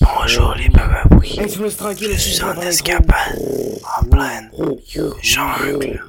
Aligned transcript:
Bonjour 0.00 0.54
les 0.56 0.68
bababouis. 0.68 1.38
Je 1.42 2.16
suis 2.16 2.42
en 2.42 2.60
escapade, 2.60 3.38
en 4.00 4.04
pleine 4.06 4.50
jungle. 5.22 6.00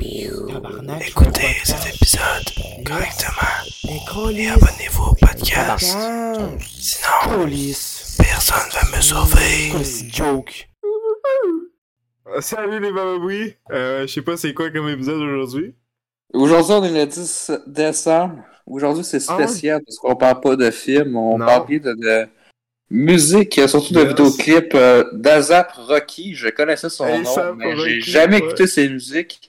Écoutez 1.08 1.56
cet 1.64 1.95
épisode 1.95 2.83
correctement 2.85 4.29
et 4.29 4.50
abonnez-vous 4.50 5.03
au 5.03 5.16
podcast. 5.16 5.98
Sinon, 6.69 7.45
personne 8.18 8.70
va 8.73 8.98
me 8.98 9.02
sauver. 9.02 9.72
Joke? 10.14 10.70
Salut 12.40 12.80
les 12.80 12.92
bababouis! 12.92 13.56
Euh, 13.72 14.02
je 14.08 14.14
sais 14.14 14.22
pas 14.22 14.38
c'est 14.38 14.54
quoi 14.54 14.70
comme 14.70 14.88
épisode 14.90 15.22
aujourd'hui. 15.22 15.76
Aujourd'hui, 16.34 16.74
on 16.76 16.84
est 16.86 16.94
le 17.06 17.06
10 17.06 17.52
décembre. 17.68 18.36
Aujourd'hui, 18.66 19.04
c'est 19.04 19.20
Ah 19.28 19.36
ouais? 19.38 19.48
spécial 19.48 19.82
parce 19.86 19.98
qu'on 19.98 20.16
parle 20.16 20.40
pas 20.40 20.56
de 20.56 20.72
film, 20.72 21.16
on 21.18 21.38
Non. 21.40 21.46
parle 21.46 21.68
bien 21.68 21.80
de, 21.80 21.94
de 21.94 22.28
musique, 22.92 23.60
surtout 23.68 23.94
de 23.94 24.00
Yes. 24.02 24.10
vidéoclips 24.10 24.76
euh, 24.76 25.04
d'Azap 25.13 25.72
Rocky. 25.88 26.36
Je 26.36 26.50
connaissais 26.50 26.90
son 26.90 27.05
nom, 27.08 27.55
mais 27.55 27.76
j'ai 27.77 28.02
jamais 28.02 28.40
ouais. 28.41 28.45
écouté 28.48 28.67
ses 28.67 28.88
musiques. 28.90 29.48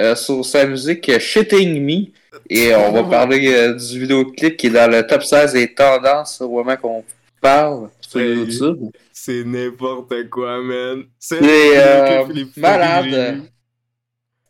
Euh, 0.00 0.14
sur 0.14 0.42
sa 0.44 0.64
musique 0.66 1.06
euh, 1.10 1.18
Shitting 1.18 1.80
Me. 1.84 2.06
Et 2.48 2.74
on 2.74 2.92
va 2.92 3.04
parler 3.04 3.52
euh, 3.52 3.74
du 3.74 4.00
vidéoclip 4.00 4.56
qui 4.56 4.68
est 4.68 4.70
dans 4.70 4.90
le 4.90 5.06
top 5.06 5.22
16 5.22 5.52
des 5.52 5.74
tendances 5.74 6.40
au 6.40 6.48
moment 6.48 6.76
qu'on 6.76 7.04
parle 7.40 7.90
sur 8.00 8.20
Hey. 8.20 8.36
YouTube. 8.36 8.78
C'est 9.12 9.44
n'importe 9.44 10.28
quoi, 10.30 10.62
man. 10.62 11.04
C'est 11.18 11.38
euh, 11.42 12.24
plus 12.24 12.46
malade. 12.56 13.42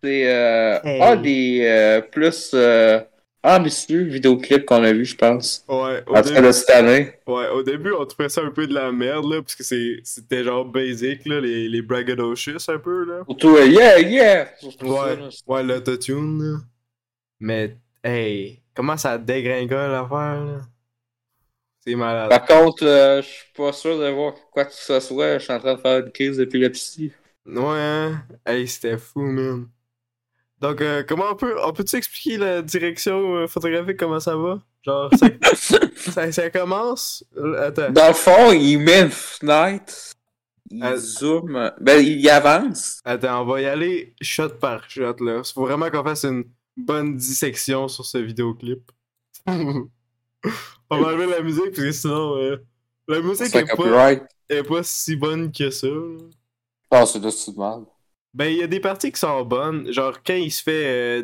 C'est 0.02 0.28
euh, 0.28 0.78
Hey. 0.84 1.00
un 1.02 1.16
des 1.16 2.02
euh, 3.44 3.50
plus 3.50 3.56
euh, 3.56 3.56
ambitieux 3.56 4.02
vidéoclips 4.04 4.64
qu'on 4.66 4.82
a 4.84 4.92
vu, 4.92 5.04
je 5.04 5.16
pense. 5.16 5.66
Ouais, 5.68 6.04
au, 6.06 6.18
En 6.18 6.22
tout 6.22 6.30
cas, 6.30 6.40
début, 6.40 6.52
cette 6.52 6.70
année. 6.70 7.12
ouais, 7.26 7.48
au 7.50 7.62
début, 7.62 7.92
on 7.92 8.06
trouvait 8.06 8.28
ça 8.28 8.42
un 8.42 8.50
peu 8.50 8.66
de 8.66 8.74
la 8.74 8.92
merde, 8.92 9.26
là, 9.32 9.42
parce 9.42 9.56
que 9.56 9.64
c'est- 9.64 10.00
c'était 10.04 10.44
genre 10.44 10.64
basic, 10.66 11.26
là, 11.26 11.40
les, 11.40 11.68
les 11.68 11.82
braggadocious 11.82 12.58
un 12.70 12.78
peu, 12.78 13.04
là. 13.04 13.24
Surtout, 13.28 13.56
yeah, 13.58 13.98
yeah! 14.00 14.48
Ouais, 14.82 15.18
ouais, 15.46 15.62
l'autotune, 15.62 16.42
là. 16.42 16.58
Mais, 17.40 17.76
hey, 18.04 18.62
comment 18.74 18.96
ça 18.96 19.18
dégringole 19.18 19.90
l'affaire, 19.90 20.44
là? 20.44 20.60
C'est 21.80 21.94
malade. 21.96 22.30
Par 22.30 22.44
contre, 22.46 22.84
euh, 22.84 23.22
je 23.22 23.28
suis 23.28 23.52
pas 23.54 23.72
sûr 23.72 23.96
de 23.98 24.08
voir 24.08 24.34
quoi 24.50 24.64
que 24.64 24.72
ce 24.72 24.98
soit. 25.00 25.38
Je 25.38 25.44
suis 25.44 25.52
en 25.52 25.58
train 25.60 25.74
de 25.74 25.80
faire 25.80 26.04
une 26.04 26.10
crise 26.12 26.36
d'épilepsie. 26.38 27.12
Ouais, 27.46 27.78
hein? 27.78 28.26
Hey, 28.44 28.66
c'était 28.68 28.98
fou, 28.98 29.20
man. 29.22 29.68
Donc, 30.62 30.80
euh, 30.80 31.02
comment 31.06 31.24
on 31.32 31.34
peut... 31.34 31.56
On 31.64 31.72
peut-tu 31.72 31.96
expliquer 31.96 32.38
la 32.38 32.62
direction 32.62 33.34
euh, 33.36 33.46
photographique, 33.48 33.96
comment 33.98 34.20
ça 34.20 34.36
va? 34.36 34.60
Genre, 34.84 35.10
ça, 35.54 35.78
ça, 35.96 36.32
ça 36.32 36.50
commence... 36.50 37.24
euh, 37.36 37.68
Attends. 37.68 37.90
Dans 37.90 38.08
le 38.08 38.14
fond, 38.14 38.52
il 38.52 38.78
met 38.78 39.02
une 39.02 39.10
fenêtre. 39.10 39.92
Il 40.70 40.82
Euh, 40.84 40.96
zoome. 40.96 41.72
Ben, 41.80 42.00
il 42.00 42.28
avance. 42.30 43.00
Attends, 43.04 43.42
on 43.42 43.44
va 43.44 43.60
y 43.60 43.66
aller 43.66 44.14
shot 44.22 44.50
par 44.60 44.88
shot, 44.88 45.16
là. 45.20 45.42
Il 45.44 45.52
faut 45.52 45.66
vraiment 45.66 45.90
qu'on 45.90 46.04
fasse 46.04 46.24
une 46.24 46.44
bonne 46.76 47.16
dissection 47.16 47.88
sur 47.88 48.06
ce 48.06 48.18
vidéoclip. 48.18 48.90
on 49.46 49.88
va 50.90 50.96
enlever 51.08 51.26
la 51.26 51.42
musique, 51.42 51.70
parce 51.72 51.78
que 51.78 51.92
sinon... 51.92 52.36
euh, 52.36 52.56
la 53.08 53.20
musique 53.20 53.54
est 53.54 53.76
pas, 53.76 54.12
est 54.48 54.62
pas 54.62 54.82
si 54.84 55.16
bonne 55.16 55.50
que 55.50 55.70
ça, 55.70 55.88
là. 55.88 56.18
Ah, 56.90 57.04
c'est 57.04 57.20
de 57.20 57.30
tout 57.30 57.58
mal. 57.58 57.82
Ben, 58.34 58.46
il 58.46 58.58
y 58.58 58.62
a 58.62 58.66
des 58.66 58.80
parties 58.80 59.12
qui 59.12 59.20
sont 59.20 59.44
bonnes. 59.44 59.92
Genre, 59.92 60.22
quand 60.22 60.34
il 60.34 60.50
se 60.50 60.62
fait 60.62 60.86
euh, 60.86 61.22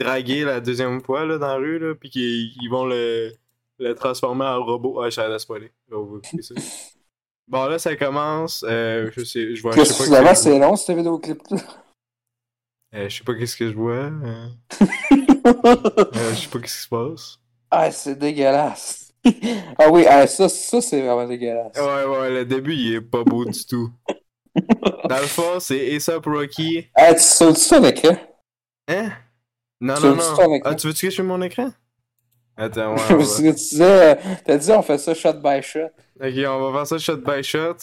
draguer 0.00 0.44
la 0.44 0.60
deuxième 0.60 1.00
fois 1.02 1.24
là, 1.26 1.38
dans 1.38 1.48
la 1.48 1.54
rue, 1.56 1.78
là, 1.78 1.94
puis 1.94 2.08
qu'ils 2.10 2.52
ils 2.60 2.68
vont 2.70 2.86
le, 2.86 3.32
le 3.78 3.94
transformer 3.94 4.44
en 4.44 4.64
robot. 4.64 5.02
Ah, 5.02 5.10
je 5.10 5.16
savais 5.16 5.38
spoiler. 5.38 5.72
Ça. 6.40 6.54
Bon, 7.48 7.66
là, 7.66 7.78
ça 7.78 7.96
commence. 7.96 8.64
Euh, 8.68 9.10
je 9.16 9.24
sais, 9.24 9.54
je 9.54 9.62
vois. 9.62 9.72
Je 9.72 9.82
sais 9.82 10.08
pas 10.08 10.34
c'est 10.34 10.58
long, 10.58 10.76
ce 10.76 10.92
vidéoclip-là? 10.92 11.56
vois. 11.56 13.00
Euh, 13.00 13.08
je 13.08 13.18
sais 13.18 13.24
pas 13.24 13.34
qu'est-ce 13.34 13.56
que 13.56 13.68
je 13.68 13.74
vois. 13.74 13.92
euh, 14.12 14.48
je 15.10 16.36
sais 16.36 16.48
pas 16.48 16.58
qu'est-ce 16.60 16.76
qui 16.76 16.82
se 16.82 16.88
passe. 16.88 17.38
ah, 17.70 17.90
c'est 17.90 18.16
dégueulasse. 18.16 19.12
ah 19.78 19.90
oui, 19.90 20.06
ah, 20.08 20.26
ça, 20.26 20.48
ça 20.48 20.80
c'est 20.80 21.00
vraiment 21.00 21.26
dégueulasse. 21.26 21.76
Ouais, 21.76 22.04
ouais, 22.04 22.30
le 22.30 22.44
début, 22.44 22.74
il 22.74 22.94
est 22.94 23.00
pas 23.00 23.24
beau 23.24 23.44
du 23.44 23.66
tout. 23.66 23.90
Dans 25.08 25.16
le 25.18 25.26
fond, 25.26 25.60
c'est 25.60 25.96
A$AP 25.96 26.26
Rocky. 26.26 26.86
Ah, 26.94 27.14
tu 27.14 27.20
sautes 27.20 27.72
avec 27.72 28.04
hein? 28.04 28.18
Hein? 28.88 29.12
Non, 29.80 29.94
Tu 29.94 30.02
non, 30.02 30.16
non. 30.16 30.36
ton? 30.36 30.60
Ah, 30.64 30.74
tu 30.74 30.86
veux-tu 30.88 31.08
que 31.08 31.14
je 31.14 31.22
mon 31.22 31.40
écran? 31.42 31.70
Attends, 32.56 32.94
ouais. 32.94 33.00
on 33.10 33.16
Parce 33.18 33.40
va- 33.40 33.42
que 33.42 33.48
tu 33.48 33.54
disais, 33.54 34.12
euh, 34.12 34.14
t'as 34.44 34.56
dit, 34.58 34.70
on 34.72 34.82
fait 34.82 34.98
ça 34.98 35.14
shot 35.14 35.34
by 35.34 35.62
shot. 35.62 35.90
Ok, 36.20 36.34
on 36.46 36.70
va 36.70 36.78
faire 36.78 36.86
ça 36.86 36.98
shot 36.98 37.16
by 37.18 37.42
shot. 37.42 37.76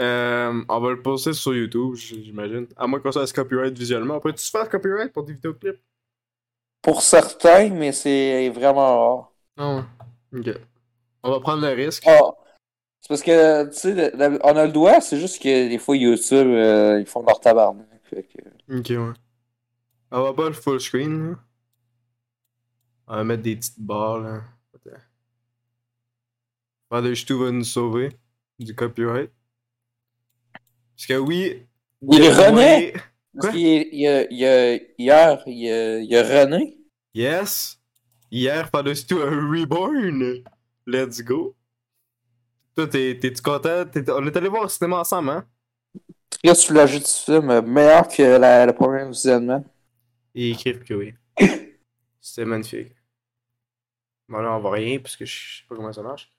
Euh, 0.00 0.64
on 0.68 0.80
va 0.80 0.90
le 0.90 1.02
poster 1.02 1.34
sur 1.34 1.54
YouTube, 1.54 1.94
j'imagine. 1.96 2.66
À 2.76 2.86
moins 2.86 2.98
qu'on 2.98 3.12
fasse 3.12 3.32
copyright 3.32 3.76
visuellement. 3.78 4.20
Peux-tu 4.20 4.50
faire 4.50 4.68
copyright 4.68 5.12
pour 5.12 5.22
des 5.24 5.34
vidéoclips? 5.34 5.78
Pour 6.80 7.02
certains, 7.02 7.68
mais 7.68 7.92
c'est 7.92 8.48
vraiment 8.48 9.16
rare. 9.16 9.32
Non. 9.56 9.84
Ok. 10.34 10.48
On 11.22 11.30
va 11.30 11.40
prendre 11.40 11.62
le 11.62 11.72
risque. 11.74 12.02
Ah, 12.06 12.18
c'est 13.02 13.08
parce 13.08 13.22
que, 13.22 13.64
tu 13.66 13.74
sais, 13.74 14.12
on 14.44 14.56
a 14.56 14.64
le 14.64 14.72
doigt, 14.72 15.00
c'est 15.00 15.18
juste 15.18 15.42
que 15.42 15.68
des 15.68 15.78
fois, 15.78 15.96
YouTube, 15.96 16.46
euh, 16.46 17.00
ils 17.00 17.06
font 17.06 17.22
leur 17.26 17.40
tabarnak. 17.40 17.86
Fait 18.04 18.22
que... 18.22 18.78
Ok, 18.78 18.88
ouais. 18.90 19.12
On 20.12 20.22
va 20.22 20.32
pas 20.32 20.46
le 20.46 20.54
full 20.54 20.80
screen, 20.80 21.30
là. 21.32 21.38
On 23.08 23.16
va 23.16 23.24
mettre 23.24 23.42
des 23.42 23.56
petites 23.56 23.80
barres, 23.80 24.20
là. 24.20 24.42
Stu 27.14 27.34
va 27.34 27.50
nous 27.50 27.64
sauver 27.64 28.10
du 28.58 28.74
copyright. 28.74 29.30
Parce 30.94 31.06
que 31.06 31.14
oui. 31.18 31.66
Il 32.02 32.28
renaît! 32.28 32.92
Parce 33.34 33.52
qu'il 33.54 33.94
y 33.94 34.06
a- 34.06 34.22
il 34.30 34.36
y 34.36 35.02
hier, 35.02 35.42
il 35.46 35.58
y 35.58 35.70
a, 35.72 35.98
il 35.98 36.04
y 36.10 36.16
a 36.16 36.22
René. 36.22 36.78
Yes! 37.14 37.80
Hier, 38.30 38.68
Father 38.68 38.94
Stu 38.94 39.22
a 39.22 39.26
reborn! 39.26 40.44
Let's 40.86 41.22
go! 41.22 41.56
Toi, 42.76 42.86
t'es- 42.88 43.18
t'es-tu 43.18 43.42
content? 43.42 43.84
T'es- 43.86 44.10
on 44.10 44.26
est 44.26 44.36
allé 44.36 44.48
voir 44.48 44.64
au 44.64 44.68
cinéma 44.68 44.98
ensemble, 45.00 45.30
hein? 45.30 45.46
Là, 46.44 46.54
tu 46.54 46.72
l'as 46.72 46.86
du 46.86 47.00
film, 47.00 47.60
meilleur 47.62 48.08
que 48.08 48.22
la, 48.38 48.66
le 48.66 48.72
premier 48.72 49.06
visionnement. 49.06 49.64
Et 50.34 50.50
écrire 50.50 50.84
que 50.84 50.94
oui. 50.94 51.14
C'était 52.20 52.44
magnifique. 52.44 52.94
Bon, 54.28 54.38
là, 54.40 54.52
on 54.56 54.60
voit 54.60 54.72
rien 54.72 54.98
parce 54.98 55.16
que 55.16 55.24
je 55.24 55.58
sais 55.58 55.64
pas 55.68 55.76
comment 55.76 55.92
ça 55.92 56.02
marche. 56.02 56.30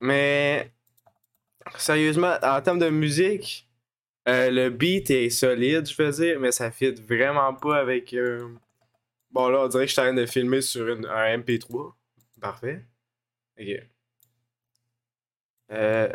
Mais, 0.00 0.72
sérieusement, 1.78 2.36
en 2.42 2.60
termes 2.62 2.78
de 2.78 2.88
musique, 2.90 3.68
euh, 4.28 4.50
le 4.50 4.70
beat 4.70 5.10
est 5.10 5.30
solide, 5.30 5.88
je 5.88 6.02
veux 6.02 6.10
dire, 6.12 6.40
mais 6.40 6.52
ça 6.52 6.70
fit 6.70 6.92
vraiment 6.92 7.54
pas 7.54 7.78
avec. 7.78 8.14
euh, 8.14 8.48
Bon, 9.32 9.48
là, 9.48 9.60
on 9.64 9.68
dirait 9.68 9.84
que 9.84 9.88
je 9.88 9.92
suis 9.94 10.00
en 10.02 10.04
train 10.06 10.14
de 10.14 10.26
filmer 10.26 10.62
sur 10.62 10.88
une- 10.88 11.06
un 11.06 11.26
MP3. 11.38 11.96
Parfait. 12.40 12.84
Ok. 13.60 13.91
Euh. 15.72 16.08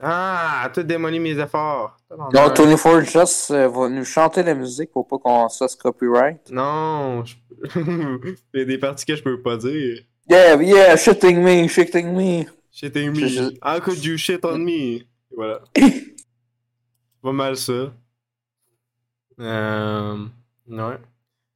Ah, 0.00 0.70
tout 0.74 0.82
démoli 0.82 1.18
mes 1.18 1.38
efforts. 1.38 1.96
Donc, 2.10 2.34
24 2.34 3.00
Just 3.00 3.50
euh, 3.50 3.68
va 3.68 3.88
nous 3.88 4.04
chanter 4.04 4.42
la 4.42 4.54
musique 4.54 4.90
pour 4.90 5.06
pas 5.06 5.18
qu'on 5.18 5.48
se 5.48 5.58
fasse 5.58 5.76
copyright. 5.76 6.50
Non, 6.50 7.24
je... 7.24 7.36
il 7.76 8.60
y 8.60 8.62
a 8.62 8.64
des 8.64 8.78
parties 8.78 9.06
que 9.06 9.16
je 9.16 9.22
peux 9.22 9.40
pas 9.40 9.56
dire. 9.56 10.02
Yeah, 10.28 10.60
yeah, 10.62 10.96
shitting 10.96 11.42
me, 11.42 11.68
shitting 11.68 12.12
me. 12.12 12.46
Shitting 12.72 13.12
me. 13.12 13.58
How 13.62 13.80
could 13.80 14.04
you 14.04 14.16
shit 14.16 14.44
on 14.44 14.58
me? 14.58 15.06
Voilà. 15.34 15.60
Pas 17.22 17.32
mal 17.32 17.56
ça. 17.56 17.92
Euh... 19.40 20.26
Ouais. 20.68 20.98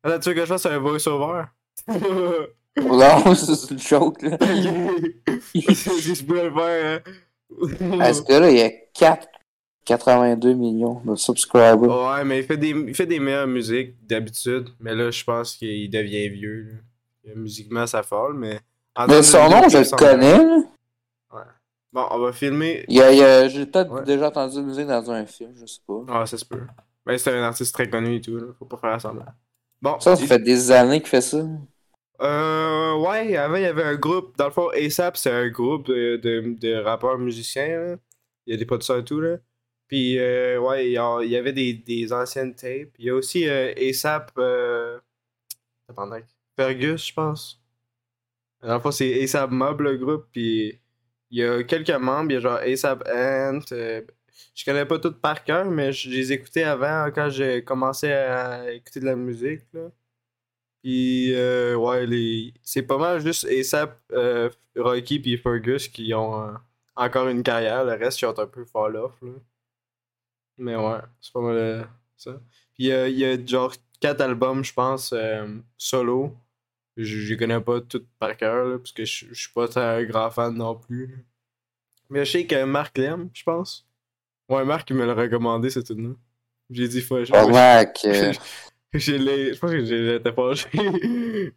Attends, 0.02 0.18
tu 0.20 0.28
veux 0.28 0.34
que 0.34 0.40
je 0.40 0.46
fasse 0.46 0.66
un 0.66 0.78
voice-over? 0.78 1.44
Non, 2.82 3.34
c'est 3.34 3.70
une 3.72 3.78
joke, 3.78 4.22
là. 4.22 4.36
je 5.54 6.24
pouvais 6.24 6.44
le 6.44 6.52
faire, 6.54 7.00
hein. 7.00 8.00
À 8.00 8.12
ce 8.12 8.22
gars-là, 8.22 8.50
il 8.50 8.58
y 8.58 8.62
a 8.62 8.70
4, 8.94 9.26
82 9.84 10.52
millions 10.54 11.00
de 11.04 11.16
subscribers. 11.16 11.80
Ouais, 11.80 12.24
mais 12.24 12.38
il 12.40 12.44
fait 12.44 12.56
des, 12.58 12.70
il 12.70 12.94
fait 12.94 13.06
des 13.06 13.18
meilleures 13.18 13.46
musiques 13.46 13.94
d'habitude. 14.06 14.68
Mais 14.80 14.94
là, 14.94 15.10
je 15.10 15.24
pense 15.24 15.56
qu'il 15.56 15.88
devient 15.90 16.28
vieux. 16.28 16.68
là. 17.24 17.32
Musiquement, 17.36 17.86
ça 17.86 18.02
folle, 18.02 18.34
mais. 18.34 18.58
en 18.96 19.06
Mais 19.06 19.22
son 19.22 19.48
nom, 19.50 19.68
je 19.68 19.78
le 19.78 19.96
connais, 19.96 20.38
là. 20.44 20.58
Bon, 21.90 22.04
on 22.10 22.18
va 22.18 22.32
filmer. 22.32 22.84
Il 22.88 22.96
y 22.96 23.02
a, 23.02 23.10
il 23.12 23.18
y 23.18 23.22
a- 23.22 23.48
J'ai 23.48 23.64
peut-être 23.64 23.90
Ouais. 23.90 24.04
déjà 24.04 24.28
entendu 24.28 24.56
la 24.56 24.62
musique 24.62 24.86
dans 24.86 25.10
un 25.10 25.24
film, 25.24 25.52
je 25.58 25.64
sais 25.64 25.80
pas. 25.86 26.00
Ah, 26.08 26.26
ça 26.26 26.36
se 26.36 26.44
peut. 26.44 26.60
Ben, 27.06 27.16
c'est 27.16 27.32
un 27.32 27.42
artiste 27.42 27.74
très 27.74 27.88
connu 27.88 28.16
et 28.16 28.20
tout, 28.20 28.36
là. 28.36 28.44
Faut 28.58 28.66
pas 28.66 28.76
faire 28.76 29.00
semblant. 29.00 29.24
Bon. 29.80 29.98
Ça, 29.98 30.14
ça 30.14 30.26
fait 30.26 30.38
des 30.38 30.70
années 30.70 31.00
qu'il 31.00 31.08
fait 31.08 31.22
ça. 31.22 31.38
Euh, 32.20 32.94
ouais, 32.96 33.36
avant, 33.36 33.56
il 33.56 33.62
y 33.62 33.66
avait 33.66 33.84
un 33.84 33.94
groupe. 33.96 34.36
Dans 34.36 34.46
le 34.46 34.50
fond, 34.52 34.68
ASAP, 34.70 35.16
c'est 35.16 35.30
un 35.30 35.48
groupe 35.48 35.86
de, 35.86 36.16
de, 36.16 36.74
rappeurs 36.74 37.18
musiciens. 37.18 37.98
Il 38.46 38.52
y 38.52 38.54
a 38.54 38.56
des 38.58 38.66
producteurs 38.66 38.98
et 38.98 39.04
tout, 39.04 39.20
là. 39.20 39.38
Puis, 39.86 40.18
euh, 40.18 40.58
ouais, 40.60 40.88
il 40.88 40.92
y, 40.92 40.98
a- 40.98 41.22
y 41.24 41.36
avait 41.36 41.52
des, 41.52 41.74
des 41.74 42.12
anciennes 42.12 42.54
tapes. 42.54 42.92
Il 42.98 43.06
y 43.06 43.10
a 43.10 43.14
aussi 43.14 43.48
euh, 43.48 43.72
ASAP. 43.76 44.32
Euh... 44.38 44.98
Fergus, 46.56 47.06
je 47.08 47.14
pense. 47.14 47.62
Dans 48.62 48.74
le 48.74 48.80
fond, 48.80 48.90
c'est 48.90 49.22
ASAP 49.22 49.50
Mob, 49.50 49.80
le 49.80 49.96
groupe. 49.96 50.26
Puis, 50.32 50.80
Il 51.30 51.38
y 51.38 51.44
a 51.44 51.62
quelques 51.62 51.90
membres, 51.90 52.30
il 52.30 52.34
y 52.34 52.36
a 52.38 52.40
genre 52.40 52.58
ASAP 52.58 53.02
Ant. 53.08 53.60
euh, 53.72 54.02
je 54.54 54.64
connais 54.64 54.86
pas 54.86 54.98
toutes 54.98 55.20
par 55.20 55.44
cœur, 55.44 55.66
mais 55.70 55.92
je 55.92 56.10
les 56.10 56.32
écoutais 56.32 56.64
avant 56.64 57.10
quand 57.14 57.28
j'ai 57.30 57.64
commencé 57.64 58.10
à 58.12 58.72
écouter 58.72 59.00
de 59.00 59.04
la 59.06 59.16
musique. 59.16 59.62
Là. 59.72 59.90
Puis, 60.88 61.34
euh, 61.34 61.74
ouais, 61.76 62.06
les... 62.06 62.54
c'est 62.62 62.80
pas 62.80 62.96
mal 62.96 63.20
juste 63.20 63.44
ASAP, 63.44 64.00
euh, 64.12 64.48
Rocky 64.74 65.20
puis 65.20 65.36
Fergus 65.36 65.86
qui 65.86 66.14
ont 66.14 66.42
euh, 66.42 66.54
encore 66.96 67.28
une 67.28 67.42
carrière. 67.42 67.84
Le 67.84 67.92
reste, 67.92 68.22
ils 68.22 68.24
ont 68.24 68.38
un 68.38 68.46
peu 68.46 68.64
fall 68.64 68.96
off. 68.96 69.12
Là. 69.20 69.32
Mais 70.56 70.76
ouais, 70.76 71.00
c'est 71.20 71.34
pas 71.34 71.42
mal 71.42 71.86
ça. 72.16 72.40
Puis, 72.72 72.84
il 72.86 73.18
y 73.18 73.24
a 73.26 73.46
genre 73.46 73.74
quatre 74.00 74.22
albums, 74.22 74.64
je 74.64 74.72
pense, 74.72 75.14
solo. 75.76 76.34
Je 76.96 77.34
les 77.34 77.36
connais 77.36 77.60
pas 77.60 77.82
toutes 77.82 78.08
par 78.18 78.34
cœur, 78.38 78.64
là, 78.64 78.78
parce 78.78 78.92
que 78.92 79.04
je 79.04 79.34
suis 79.34 79.52
pas 79.52 79.68
un 79.78 80.02
grand 80.04 80.30
fan 80.30 80.54
non 80.54 80.74
plus. 80.74 81.08
là. 81.08 81.16
Mais 82.08 82.24
je 82.24 82.32
sais 82.32 82.46
que 82.46 82.64
Marc 82.64 82.96
l'aime, 82.96 83.28
je 83.34 83.42
pense. 83.42 83.86
Ouais, 84.48 84.64
Marc, 84.64 84.88
il 84.88 84.96
me 84.96 85.04
l'a 85.04 85.12
recommandé, 85.12 85.68
cette 85.68 85.88
tune 85.88 86.16
J'ai 86.70 86.88
dit, 86.88 87.02
faut. 87.02 87.22
Cormac, 87.30 88.00
euh, 88.06 88.32
je 88.94 89.58
pense 89.58 89.70
que 89.70 89.84
j'ai- 89.84 90.04
j'étais 90.12 90.32
fâché. 90.32 90.68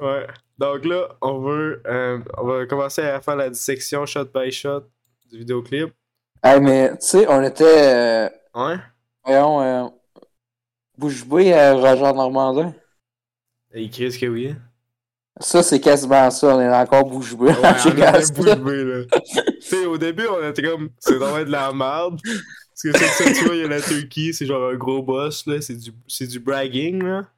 ouais. 0.00 0.26
Donc 0.58 0.84
là, 0.84 1.08
on 1.20 1.38
veut. 1.40 1.82
euh, 1.86 2.18
on 2.38 2.44
va 2.46 2.66
commencer 2.66 3.02
à 3.02 3.20
faire 3.20 3.36
la 3.36 3.50
dissection 3.50 4.04
shot 4.06 4.26
by 4.34 4.50
shot 4.50 4.84
du 5.30 5.38
vidéoclip. 5.38 5.90
hey, 6.42 6.60
mais 6.60 6.90
tu 6.92 6.96
sais, 7.00 7.26
on 7.28 7.42
était. 7.42 7.64
euh, 7.64 8.28
Ouais. 8.54 8.76
voyons, 9.24 9.60
euh, 9.62 9.88
bouche 10.98 11.24
bée 11.26 11.52
à 11.54 11.72
Roger 11.74 12.12
Normandin. 12.12 12.74
Et 13.72 13.82
il 13.82 13.90
crie 13.90 14.10
ce 14.10 14.18
que 14.18 14.26
oui. 14.26 14.54
Ça, 15.40 15.62
c'est 15.62 15.80
quasiment 15.80 16.30
ça, 16.30 16.56
on 16.56 16.60
est 16.60 16.68
encore 16.68 17.04
bouche. 17.04 17.32
Ouais, 17.34 17.52
en 17.56 17.70
on 17.72 17.76
ça. 17.76 17.80
bouche 18.32 18.46
là. 18.46 19.04
tu 19.12 19.60
sais, 19.62 19.86
au 19.86 19.96
début, 19.96 20.26
on 20.26 20.46
était 20.48 20.62
comme, 20.62 20.90
c'est 20.98 21.14
vraiment 21.14 21.44
de 21.44 21.50
la 21.50 21.72
merde. 21.72 22.20
Parce 22.82 23.18
que 23.18 23.24
ça, 23.24 23.32
tu 23.32 23.44
vois, 23.44 23.56
il 23.56 23.62
y 23.62 23.64
a 23.64 23.68
la 23.68 23.80
Turquie, 23.82 24.32
c'est 24.34 24.46
genre 24.46 24.70
un 24.70 24.76
gros 24.76 25.02
boss, 25.02 25.46
là. 25.46 25.60
C'est 25.60 25.76
du, 25.76 25.92
c'est 26.08 26.26
du 26.26 26.40
bragging, 26.40 27.02
là. 27.02 27.28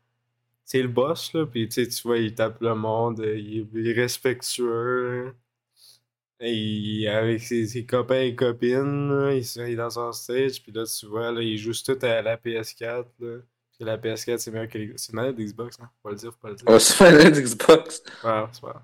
C'est 0.65 0.83
le 0.83 0.89
boss, 0.89 1.33
là. 1.35 1.47
Puis, 1.47 1.69
tu 1.69 1.85
sais, 1.85 1.89
tu 1.89 2.03
vois, 2.09 2.19
il 2.19 2.35
tape 2.35 2.61
le 2.61 2.75
monde, 2.75 3.21
euh, 3.21 3.39
il 3.39 3.61
est, 3.61 3.67
il 3.75 3.89
est 3.89 3.93
respectueux, 4.03 5.27
là. 5.27 5.33
Et 6.41 6.53
il- 6.55 7.09
avec 7.09 7.41
ses, 7.41 7.67
ses 7.67 7.87
copains 7.87 8.21
et 8.23 8.35
copines, 8.35 9.09
là, 9.11 9.33
il, 9.35 9.43
il 9.57 9.61
est 9.63 9.77
dans 9.77 9.91
son 9.91 10.13
stage, 10.13 10.63
puis 10.63 10.73
là, 10.73 10.85
tu 10.85 11.07
vois, 11.07 11.31
là, 11.33 11.41
il 11.43 11.57
joue 11.59 11.73
tout 11.73 11.99
à 12.03 12.23
la 12.23 12.37
PS4, 12.37 13.07
là. 13.21 13.39
La 13.81 13.99
PS4, 13.99 14.39
c'est 14.39 14.51
meilleur 14.53 14.69
que 14.69 14.79
les... 14.79 14.93
C'est 14.97 15.13
une 15.13 15.17
manette 15.17 15.37
d'Xbox, 15.37 15.77
hein. 15.81 15.91
Faut 16.03 16.09
pas 16.09 16.11
le 16.11 16.17
dire, 16.17 16.31
faut 16.33 16.39
pas 16.39 16.51
le 16.51 16.55
dire. 16.57 16.69
Se 16.81 16.93
fait 16.93 17.11
une 17.29 17.31
Xbox. 17.31 18.03
Ouais, 18.25 18.45
c'est 18.53 18.61
pas 18.61 18.71
grave. 18.71 18.83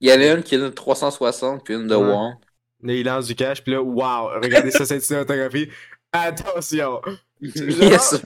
Il 0.00 0.08
y 0.08 0.12
en 0.12 0.20
a 0.20 0.34
une 0.36 0.42
qui 0.42 0.54
est 0.54 0.58
une 0.58 0.72
360 0.72 1.64
puis 1.64 1.74
une 1.74 1.86
de 1.86 1.94
Ouais. 1.94 2.02
One. 2.12 2.36
Là, 2.82 2.92
il 2.94 3.04
lance 3.06 3.26
du 3.26 3.34
cash, 3.34 3.62
puis 3.62 3.72
là, 3.72 3.82
waouh, 3.82 4.28
regardez 4.40 4.70
ça, 4.70 4.84
cette 4.84 5.02
cinématographie. 5.02 5.68
Attention! 6.16 7.00
yes, 7.40 8.10
sir. 8.10 8.20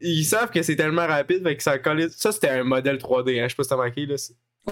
Ils 0.00 0.24
savent 0.24 0.50
que 0.50 0.62
c'est 0.62 0.76
tellement 0.76 1.06
rapide, 1.06 1.42
fait 1.42 1.56
que 1.56 1.62
ça 1.62 1.78
colle. 1.78 2.10
Ça, 2.10 2.32
c'était 2.32 2.48
un 2.48 2.64
modèle 2.64 2.96
3D, 2.96 3.38
hein. 3.40 3.44
Je 3.44 3.50
sais 3.50 3.56
pas 3.56 3.62
si 3.62 3.68
t'as 3.68 3.76
marqué, 3.76 4.06
là. 4.06 4.16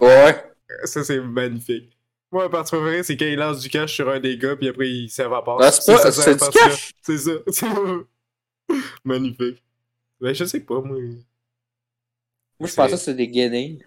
Ouais. 0.01 0.45
Ça, 0.85 1.05
c'est 1.05 1.21
magnifique. 1.21 1.97
Moi, 2.33 2.45
ma 2.45 2.49
partie 2.49 2.71
préférée, 2.77 3.03
c'est 3.03 3.17
quand 3.17 3.27
il 3.27 3.37
lance 3.37 3.61
du 3.61 3.69
cash 3.69 3.93
sur 3.95 4.09
un 4.09 4.21
des 4.21 4.39
gars, 4.39 4.57
puis 4.57 4.69
après, 4.69 4.89
il 4.89 5.09
s'évapore. 5.11 5.61
Ah, 5.63 5.71
c'est 5.73 5.93
pas- 5.93 5.99
ça, 5.99 6.13
c'est 6.13 6.35
du 6.35 6.51
cash? 6.51 6.93
C'est 7.03 7.19
ça. 7.19 7.33
magnifique. 9.05 9.63
Ben, 10.21 10.35
je 10.35 10.45
sais 10.45 10.61
pas, 10.61 10.81
moi. 10.81 10.99
Moi, 12.59 12.69
je 12.69 12.75
pensais 12.75 12.93
que 12.93 12.97
c'était 12.99 13.15
des 13.15 13.29
guenilles. 13.29 13.85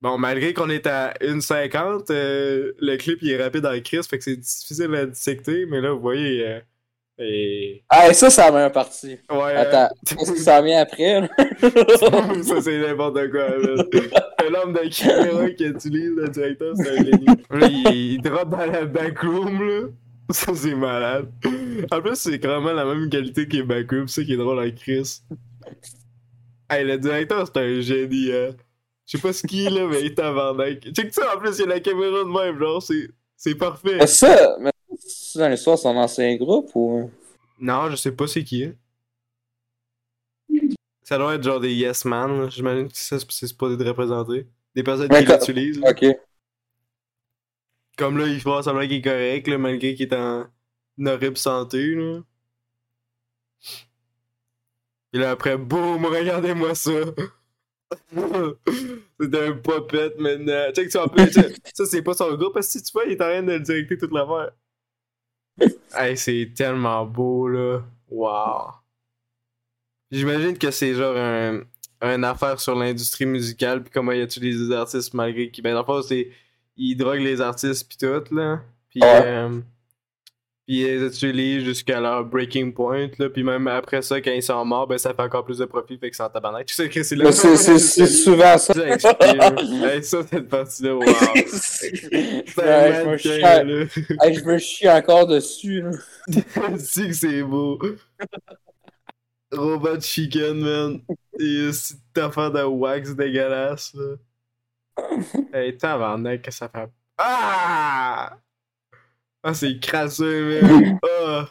Bon, 0.00 0.18
malgré 0.18 0.52
qu'on 0.52 0.68
est 0.68 0.86
à 0.86 1.14
1,50, 1.20 2.10
euh, 2.10 2.72
le 2.80 2.96
clip, 2.96 3.20
il 3.22 3.30
est 3.30 3.42
rapide 3.42 3.64
en 3.64 3.80
crise, 3.80 4.06
fait 4.06 4.18
que 4.18 4.24
c'est 4.24 4.36
difficile 4.36 4.94
à 4.96 5.06
dissecter, 5.06 5.64
mais 5.66 5.80
là, 5.80 5.92
vous 5.92 6.00
voyez. 6.00 6.46
euh, 6.46 6.60
et... 7.22 7.82
Ah, 7.88 8.12
ça, 8.12 8.30
c'est 8.30 8.42
la 8.42 8.50
meilleure 8.50 8.72
partie. 8.72 9.18
Ouais. 9.30 9.54
Attends, 9.54 9.94
qu'est-ce 10.06 10.32
qui 10.32 10.40
s'en 10.40 10.62
vient 10.62 10.80
après, 10.80 11.20
là? 11.20 11.28
ça, 12.42 12.60
c'est 12.60 12.78
n'importe 12.78 13.30
quoi. 13.30 13.46
C'est 13.92 14.50
l'homme 14.50 14.72
de 14.72 14.88
caméra 14.94 15.50
qui 15.50 15.64
utilise 15.64 16.12
le 16.16 16.28
directeur, 16.28 16.74
c'est 16.76 16.90
un 16.90 17.04
génie. 17.04 17.26
Là, 17.50 17.66
il, 17.68 18.12
il 18.14 18.22
drop 18.22 18.48
dans 18.48 18.66
la 18.66 18.84
backroom, 18.84 19.62
là. 19.62 19.88
Ça, 20.30 20.54
c'est 20.54 20.74
malade. 20.74 21.30
En 21.90 22.00
plus, 22.00 22.16
c'est 22.16 22.44
vraiment 22.44 22.72
la 22.72 22.84
même 22.84 23.08
qualité 23.10 23.46
que 23.46 23.56
les 23.56 23.62
backrooms, 23.62 24.08
c'est 24.08 24.22
ça 24.22 24.26
qui 24.26 24.34
est 24.34 24.36
drôle 24.36 24.58
avec 24.58 24.76
Chris. 24.76 25.20
Hey, 26.70 26.84
le 26.84 26.96
directeur, 26.98 27.46
c'est 27.46 27.60
un 27.60 27.80
génie, 27.80 28.32
hein. 28.32 28.50
Je 29.06 29.16
sais 29.16 29.22
pas 29.22 29.32
ce 29.32 29.46
qu'il 29.46 29.66
est, 29.66 29.70
là, 29.70 29.86
mais 29.86 30.00
il 30.00 30.06
est 30.06 30.14
tabarnak. 30.14 30.90
Check 30.92 31.12
ça, 31.12 31.34
en 31.34 31.38
plus, 31.38 31.58
il 31.58 31.62
y 31.62 31.64
a 31.64 31.66
la 31.66 31.80
caméra 31.80 32.24
de 32.24 32.30
même, 32.30 32.58
genre, 32.58 32.82
c'est, 32.82 33.08
c'est 33.36 33.54
parfait. 33.54 33.96
Mais 33.98 34.06
ça, 34.06 34.56
mais 34.60 34.71
c'est 34.98 35.38
dans 35.38 35.48
l'histoire, 35.48 35.78
c'est 35.78 35.88
un 35.88 35.96
ancien 35.96 36.34
groupe 36.36 36.70
ou? 36.74 37.10
Non, 37.60 37.90
je 37.90 37.96
sais 37.96 38.12
pas 38.12 38.26
c'est 38.26 38.44
qui. 38.44 38.64
hein. 38.64 38.74
Ça 41.02 41.18
doit 41.18 41.34
être 41.34 41.42
genre 41.42 41.60
des 41.60 41.72
yes 41.74 42.04
man, 42.04 42.50
j'imagine 42.50 42.88
que 42.88 42.96
ça, 42.96 43.18
c'est 43.18 43.46
supposé 43.46 43.76
de 43.76 43.84
représenter. 43.88 44.46
Des 44.74 44.82
personnes 44.82 45.08
qui 45.08 45.24
l'utilisent. 45.24 45.80
là. 45.80 45.90
Ok. 45.90 46.04
Comme 47.98 48.16
là, 48.18 48.26
il 48.26 48.40
faut 48.40 48.60
semblant 48.62 48.82
qu'il 48.82 48.94
est 48.94 49.02
correct, 49.02 49.46
là, 49.48 49.58
malgré 49.58 49.94
qu'il 49.94 50.06
est 50.08 50.14
en 50.14 50.46
une 50.98 51.08
horrible 51.08 51.36
santé. 51.36 51.94
Là. 51.94 52.20
Et 55.12 55.18
là, 55.18 55.32
après, 55.32 55.58
boum, 55.58 56.04
regardez-moi 56.06 56.74
ça. 56.74 56.90
c'est 59.20 59.34
un 59.46 59.52
puppet 59.52 60.14
maintenant. 60.18 60.72
Check 60.74 60.90
ça, 60.90 61.04
en 61.04 61.16
ça, 61.30 61.42
ça, 61.74 61.84
c'est 61.84 62.02
pas 62.02 62.14
son 62.14 62.34
groupe, 62.34 62.54
parce 62.54 62.66
que 62.68 62.72
si 62.78 62.82
tu 62.82 62.92
vois, 62.92 63.04
il 63.04 63.12
est 63.12 63.20
en 63.20 63.26
train 63.26 63.42
de 63.42 63.52
le 63.52 63.60
directer 63.60 63.98
toute 63.98 64.12
l'affaire. 64.12 64.52
Hey, 65.96 66.16
c'est 66.16 66.50
tellement 66.54 67.04
beau, 67.04 67.48
là. 67.48 67.80
Wow. 68.08 68.72
J'imagine 70.10 70.58
que 70.58 70.70
c'est 70.70 70.94
genre 70.94 71.16
un, 71.16 71.62
un 72.00 72.22
affaire 72.22 72.60
sur 72.60 72.74
l'industrie 72.74 73.26
musicale, 73.26 73.82
puis 73.82 73.92
comment 73.92 74.12
il 74.12 74.22
utilise 74.22 74.68
les 74.68 74.74
artistes 74.74 75.14
malgré 75.14 75.50
qu'il. 75.50 75.64
Ben, 75.64 75.72
dans 75.72 75.80
le 75.80 75.86
fond, 75.86 76.02
c'est. 76.02 76.30
Il 76.76 76.96
drogue 76.96 77.20
les 77.20 77.40
artistes, 77.40 77.88
puis 77.88 77.98
tout, 77.98 78.34
là. 78.34 78.60
Puis. 78.90 79.00
Ouais. 79.00 79.22
euh, 79.24 79.60
puis 80.66 80.80
ils 80.80 80.84
les 80.86 81.06
utilisent 81.06 81.64
jusqu'à 81.64 82.00
leur 82.00 82.24
breaking 82.24 82.72
point, 82.72 83.08
là. 83.18 83.28
Puis 83.28 83.42
même 83.42 83.66
après 83.66 84.00
ça, 84.00 84.20
quand 84.20 84.30
ils 84.30 84.42
sont 84.42 84.64
morts, 84.64 84.86
ben 84.86 84.96
ça 84.96 85.12
fait 85.12 85.22
encore 85.22 85.44
plus 85.44 85.58
de 85.58 85.64
profit, 85.64 85.98
fait 85.98 86.10
que 86.10 86.16
c'est 86.16 86.22
en 86.22 86.28
tabarnak. 86.30 86.66
Tu 86.72 86.74
sais 86.74 86.88
que 86.88 87.02
c'est 87.02 87.16
là. 87.16 87.32
C'est- 87.32 88.06
souvent 88.06 88.56
ça. 88.58 88.72
Hey, 88.86 90.02
ça, 90.04 90.22
cette 90.22 90.48
partie-là, 90.48 90.94
wow. 90.94 91.04
Ouais, 91.04 92.44
je, 92.54 93.08
me 93.08 93.16
chie, 93.16 93.40
là. 93.40 93.62
hey, 94.22 94.34
je 94.34 94.44
me 94.44 94.58
chie 94.58 94.88
encore 94.88 95.26
dessus. 95.26 95.82
Que 96.30 97.12
c'est 97.12 97.42
beau. 97.42 97.78
Robot 99.52 100.00
Chicken, 100.00 100.60
man. 100.60 101.00
Et 101.38 101.72
c'est 101.72 101.96
une 102.16 102.22
affaire 102.22 102.50
de 102.52 102.62
wax 102.62 103.14
dégueulasse, 103.14 103.94
là. 103.94 104.14
Hey, 105.52 105.76
tabarnak, 105.76 106.42
que 106.42 106.50
ça 106.50 106.68
fait. 106.68 106.88
Ah! 107.18 108.36
Ah, 109.42 109.54
c'est 109.54 109.78
crasseux, 109.80 110.62
man. 110.62 110.98
Ah! 111.24 111.48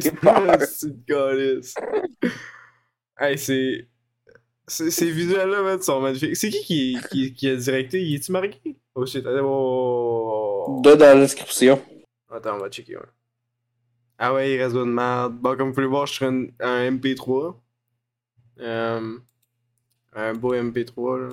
J'ai 0.00 0.10
peur. 0.10 0.56
c'est 0.68 0.88
une. 1.08 1.60
Hey, 3.18 3.38
c'est. 3.38 3.88
c'est- 4.66 4.90
Ces 4.90 5.10
visuels-là, 5.10 5.62
man, 5.62 5.82
sont 5.82 6.00
magnifiques. 6.00 6.36
C'est 6.36 6.50
qui 6.50 6.62
qui, 6.64 6.98
qui 7.10 7.34
qui 7.34 7.48
a 7.50 7.56
directé? 7.56 8.02
Il 8.02 8.16
est-tu 8.16 8.32
marqué? 8.32 8.60
Oh 8.94 9.06
shit, 9.06 9.26
allez, 9.26 9.40
oh. 9.42 10.80
Deux 10.84 10.96
dans 10.96 11.06
la 11.14 11.20
description. 11.20 11.80
Attends, 12.30 12.56
on 12.56 12.58
va 12.60 12.70
checker, 12.70 12.96
ouais. 12.96 13.02
Ah 14.18 14.32
ouais, 14.34 14.54
il 14.54 14.62
reste 14.62 14.74
de 14.76 14.84
merde. 14.84 15.34
Bon, 15.38 15.56
comme 15.56 15.68
vous 15.68 15.74
pouvez 15.74 15.82
le 15.84 15.88
voir, 15.90 16.06
je 16.06 16.14
suis 16.14 16.24
un, 16.24 16.46
un 16.60 16.90
MP3. 16.90 17.56
Euh, 18.60 19.18
un 20.14 20.34
beau 20.34 20.54
MP3, 20.54 21.18
là. 21.18 21.28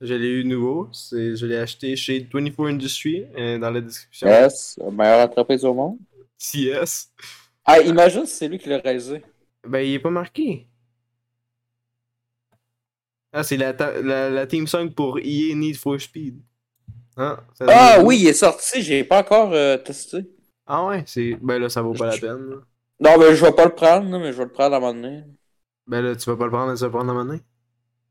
Je 0.00 0.14
l'ai 0.14 0.28
eu 0.28 0.44
nouveau. 0.44 0.88
C'est, 0.92 1.36
je 1.36 1.46
l'ai 1.46 1.56
acheté 1.58 1.96
chez 1.96 2.20
24 2.32 2.66
Industry, 2.68 3.24
euh, 3.36 3.58
dans 3.58 3.70
la 3.70 3.80
description. 3.80 4.28
Yes, 4.28 4.78
meilleure 4.92 5.26
entreprise 5.26 5.64
au 5.64 5.74
monde. 5.74 5.98
CS. 6.38 7.10
Ah, 7.64 7.80
imagine 7.80 8.24
si 8.26 8.36
c'est 8.36 8.48
lui 8.48 8.58
qui 8.58 8.68
l'a 8.68 8.78
réalisé. 8.78 9.22
Ben, 9.66 9.80
il 9.80 9.94
est 9.94 9.98
pas 9.98 10.10
marqué. 10.10 10.66
Ah, 13.32 13.42
c'est 13.42 13.56
la, 13.56 13.72
la, 13.72 14.30
la 14.30 14.46
team 14.46 14.66
song 14.66 14.90
pour 14.90 15.18
EA 15.18 15.54
Need 15.54 15.76
for 15.76 16.00
Speed. 16.00 16.40
Ah, 17.16 17.40
Ah 17.66 18.00
oui, 18.04 18.18
il 18.20 18.28
est 18.28 18.32
sorti, 18.32 18.80
j'ai 18.80 19.04
pas 19.04 19.20
encore 19.20 19.52
euh, 19.52 19.76
testé. 19.76 20.18
Ah 20.66 20.86
ouais, 20.86 21.02
c'est. 21.06 21.36
Ben 21.42 21.58
là, 21.58 21.68
ça 21.68 21.82
vaut 21.82 21.92
pas 21.92 22.06
la 22.06 22.18
peine. 22.18 22.50
là. 22.50 22.56
Non, 23.00 23.18
mais 23.18 23.34
je 23.34 23.44
vais 23.44 23.52
pas 23.52 23.64
le 23.64 23.74
prendre, 23.74 24.18
mais 24.18 24.32
je 24.32 24.38
vais 24.38 24.44
le 24.44 24.52
prendre 24.52 24.74
à 24.74 24.78
un 24.78 24.80
moment 24.80 24.94
donné. 24.94 25.24
Ben 25.86 26.00
là, 26.00 26.14
tu 26.14 26.30
vas 26.30 26.36
pas 26.36 26.44
le 26.44 26.50
prendre, 26.50 26.72
tu 26.74 26.80
vas 26.80 26.86
le 26.86 26.92
prendre 26.92 27.10
à 27.10 27.24
main. 27.24 27.24
Non, 27.34 27.38
Prends-le 27.38 27.57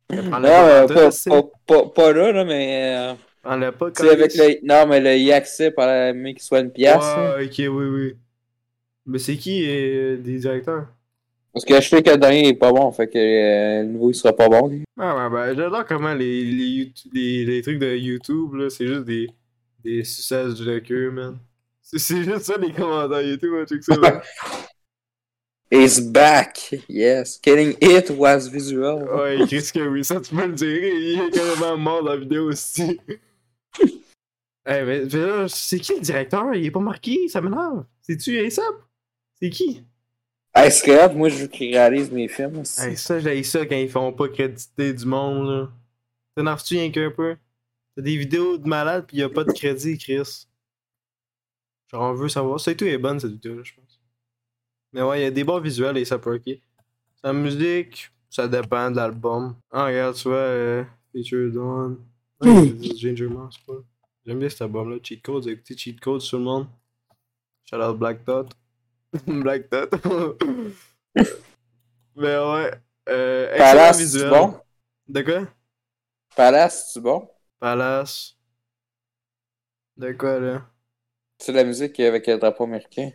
pas, 0.10 0.88
pas, 0.88 1.12
c'est- 1.12 1.30
pas, 1.30 1.44
pas, 1.66 1.86
pas 1.90 2.14
là, 2.14 2.32
là, 2.32 2.46
mais. 2.46 2.96
Euh, 2.98 3.14
Prends-le 3.44 3.72
pas, 3.72 3.92
tu 3.92 4.04
sais, 4.04 4.10
avec 4.10 4.34
le. 4.36 4.60
Non, 4.66 4.86
mais 4.88 5.00
le 5.00 5.30
e-accès 5.32 5.72
par 5.72 5.88
la 5.88 6.14
mais 6.14 6.34
qu'il 6.34 6.44
soit 6.44 6.60
une 6.60 6.72
pièce. 6.72 6.98
Ouais, 6.98 7.46
ok, 7.46 7.56
oui, 7.60 7.86
oui. 7.86 8.16
Mais 9.06 9.20
c'est 9.20 9.38
qui 9.38 9.64
euh, 9.68 10.18
des 10.18 10.40
directeurs? 10.40 10.88
Parce 11.54 11.64
que 11.66 11.76
je 11.82 11.88
sais 11.88 12.04
que 12.04 12.10
le 12.12 12.18
dernier 12.18 12.50
est 12.50 12.54
pas 12.54 12.72
bon, 12.72 12.92
fait 12.92 13.08
que 13.08 13.18
euh, 13.18 13.82
le 13.84 13.88
nouveau 13.90 14.12
il 14.12 14.16
sera 14.16 14.34
pas 14.36 14.48
bon. 14.50 14.68
lui. 14.68 14.84
Ah 15.00 15.16
ouais, 15.16 15.30
ben 15.30 15.56
j'adore 15.56 15.86
comment 15.86 16.14
les, 16.14 16.44
les, 16.44 16.66
YouTube- 16.66 17.12
les, 17.14 17.46
les 17.46 17.62
trucs 17.62 17.80
de 17.80 17.96
YouTube, 17.96 18.54
là, 18.56 18.70
c'est 18.70 18.86
juste 18.86 19.06
des, 19.06 19.28
Des 19.84 20.04
suçages 20.04 20.60
de 20.60 20.80
queue, 20.80 21.10
man. 21.10 21.38
C'est- 21.82 22.24
juste 22.24 22.42
ça 22.42 22.58
les 22.58 22.72
commentaires 22.74 23.20
et 23.20 23.38
tout, 23.38 23.48
moi, 23.50 23.66
check 23.66 23.82
ça. 23.82 23.94
Is 25.70 26.00
back. 26.00 26.58
Yes. 26.88 27.40
Getting 27.42 27.76
it 27.82 28.10
was 28.12 28.48
visual. 28.48 29.04
Ouais, 29.04 29.46
Chris 29.48 29.70
que 29.74 29.86
oui, 29.88 30.04
ça 30.06 30.22
tu 30.22 30.34
peux 30.34 30.46
le 30.46 30.54
dire. 30.54 30.68
Il 30.68 31.22
est 31.22 31.32
carrément 31.32 31.78
mort 31.78 32.04
dans 32.04 32.12
la 32.12 32.18
vidéo 32.18 32.50
aussi. 32.50 33.00
Eh, 34.70 34.84
mais, 34.84 35.06
mais 35.06 35.26
là, 35.26 35.48
c'est 35.48 35.80
qui 35.80 35.94
le 35.94 36.02
directeur? 36.02 36.54
Il 36.54 36.66
est 36.66 36.72
pas 36.72 36.82
marqué, 36.82 37.30
ça 37.30 37.40
m'énerve. 37.40 37.86
C'est-tu 38.02 38.38
ASAP? 38.38 38.66
C'est 39.40 39.50
qui? 39.50 39.86
Hey, 40.54 40.70
hot, 40.90 41.14
moi 41.14 41.30
je 41.30 41.36
veux 41.38 41.48
qu'ils 41.48 41.74
réalisent 41.74 42.12
mes 42.12 42.28
films. 42.28 42.60
aussi. 42.60 42.82
Hey, 42.82 42.98
ça, 42.98 43.18
j'ai 43.20 43.44
ça 43.44 43.66
quand 43.66 43.78
ils 43.78 43.90
font 43.90 44.12
pas 44.12 44.28
créditer 44.28 44.94
du 44.94 45.06
monde, 45.06 45.48
là. 45.48 45.70
T'énerves-tu 46.36 46.74
rien 46.76 46.92
qu'un 46.92 47.12
peu? 47.12 47.38
T'as 47.96 48.02
des 48.02 48.18
vidéos 48.18 48.58
de 48.58 48.68
malades 48.68 49.06
pis 49.08 49.18
y'a 49.18 49.30
pas 49.30 49.46
de 49.46 49.54
crédit, 49.54 49.98
Chris. 49.98 50.48
Genre, 51.90 52.02
on 52.02 52.14
veut 52.14 52.28
savoir. 52.28 52.60
C'est 52.60 52.76
tout 52.76 52.86
est 52.86 52.98
bonne 52.98 53.22
cette 53.22 53.32
vidéo-là, 53.32 53.64
je 53.64 53.74
pense. 53.74 54.02
Mais 54.98 55.04
ouais, 55.04 55.22
y'a 55.22 55.30
des 55.30 55.44
bons 55.44 55.60
visuels 55.60 55.96
et 55.98 56.06
ça 56.06 56.18
peut 56.18 56.38
ok. 56.38 56.58
La 57.24 57.32
musique, 57.32 58.10
ça 58.32 58.48
dépend 58.48 58.90
de 58.90 58.96
l'album. 58.96 59.56
Ah, 59.70 59.86
regarde, 59.86 60.16
tu 60.16 60.28
vois, 60.28 60.38
euh, 60.38 60.84
Feature 61.14 61.54
Dawn. 61.54 62.00
Ouais, 62.42 62.74
Ginger 62.96 63.28
Mouse, 63.28 63.60
quoi. 63.64 63.84
J'aime 64.26 64.40
bien 64.40 64.50
cet 64.50 64.64
album-là. 64.64 64.98
Cheat 65.04 65.22
Codes, 65.22 65.44
vous 65.44 65.50
écoutez 65.50 65.78
Cheat 65.78 66.00
Codes 66.00 66.22
sur 66.22 66.40
le 66.40 66.46
monde. 66.46 66.68
Shout 67.70 67.76
out 67.76 67.96
Black 67.96 68.26
Dot. 68.26 68.50
Black 69.28 69.70
Dot. 69.70 69.94
Mais 72.16 72.40
ouais. 72.40 72.72
Euh, 73.08 73.52
excellent 73.52 73.72
Palace, 73.74 73.98
c'est 73.98 74.04
visuel. 74.04 74.30
bon? 74.32 74.60
De 75.10 75.22
quoi? 75.22 75.48
Palace, 76.36 76.92
c'est 76.92 77.02
bon? 77.02 77.30
Palace. 77.60 78.36
De 79.96 80.12
quoi, 80.14 80.40
là? 80.40 80.66
C'est 81.38 81.52
la 81.52 81.64
musique 81.64 82.00
avec 82.00 82.26
le 82.26 82.40
drapeau 82.40 82.64
américain. 82.64 83.12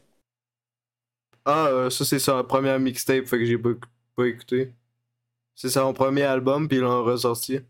Ah, 1.45 1.67
euh, 1.69 1.91
ça, 1.91 2.05
c'est 2.05 2.19
son 2.19 2.43
premier 2.45 2.79
mixtape, 2.79 3.27
fait 3.27 3.39
que 3.39 3.45
j'ai 3.45 3.59
pas, 3.59 3.71
pas 4.17 4.27
écouté. 4.27 4.73
C'est 5.55 5.71
son 5.71 5.93
premier 5.93 6.23
album, 6.23 6.69
puis 6.69 6.79
ils 6.79 6.83
l'ont 6.83 7.05
ressorti. 7.05 7.61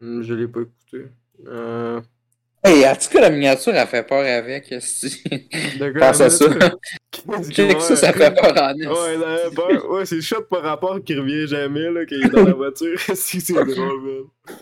Hmm, 0.00 0.22
je 0.22 0.34
l'ai 0.34 0.48
pas 0.48 0.60
écouté. 0.62 1.08
Euh... 1.46 2.00
Hey, 2.64 2.86
en 2.86 2.94
tout 2.94 3.08
cas, 3.10 3.20
la 3.22 3.30
miniature, 3.30 3.74
elle 3.74 3.86
fait 3.88 4.06
peur 4.06 4.24
avec. 4.24 4.68
Pense 5.98 6.20
à 6.20 6.30
ça. 6.30 6.46
Check 7.50 7.80
ça, 7.80 7.96
ça 7.96 8.12
fait 8.12 8.34
peur 8.34 8.52
en. 8.56 8.74
Ouais, 8.74 9.24
avait 9.24 9.54
peur. 9.54 9.90
Ouais, 9.90 10.06
c'est 10.06 10.20
shot 10.20 10.42
par 10.42 10.62
rapport 10.62 11.02
qui 11.02 11.16
revient 11.16 11.46
jamais, 11.48 11.90
là, 11.90 12.02
il 12.08 12.26
est 12.26 12.28
dans 12.28 12.44
la 12.44 12.52
voiture. 12.52 12.98
si, 13.14 13.40
c'est 13.40 13.52
drôle, 13.64 14.00
man. 14.00 14.56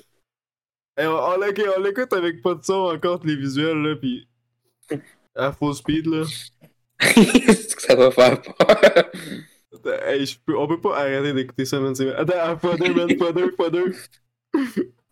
Hey, 0.97 1.07
on, 1.07 1.15
on 1.15 1.83
l'écoute 1.83 2.13
avec 2.15 2.43
pas 2.43 2.55
de 2.55 2.65
son 2.65 2.91
encore, 2.95 3.21
les 3.25 3.37
visuels, 3.37 3.83
là, 3.83 3.97
pis. 3.97 4.27
À 5.41 5.53
full 5.53 5.75
speed, 5.75 6.07
là. 6.07 6.25
Que 6.99 7.81
ça 7.83 7.95
va 7.95 8.11
faire 8.11 8.41
peur? 8.43 8.55
Attends, 9.73 9.91
Hey, 10.07 10.27
je 10.27 10.39
peux, 10.45 10.57
on 10.59 10.67
peut 10.69 10.81
pas 10.81 10.99
arrêter 10.99 11.33
d'écouter 11.33 11.65
ça, 11.65 11.81
man. 11.81 11.95
Attends, 12.17 12.39
à 12.39 12.57
fois 12.57 12.77
deux, 12.77 12.93
man, 12.95 13.17
fois 13.17 13.33
deux, 13.33 13.53
fois 13.57 13.71
deux. 13.71 13.95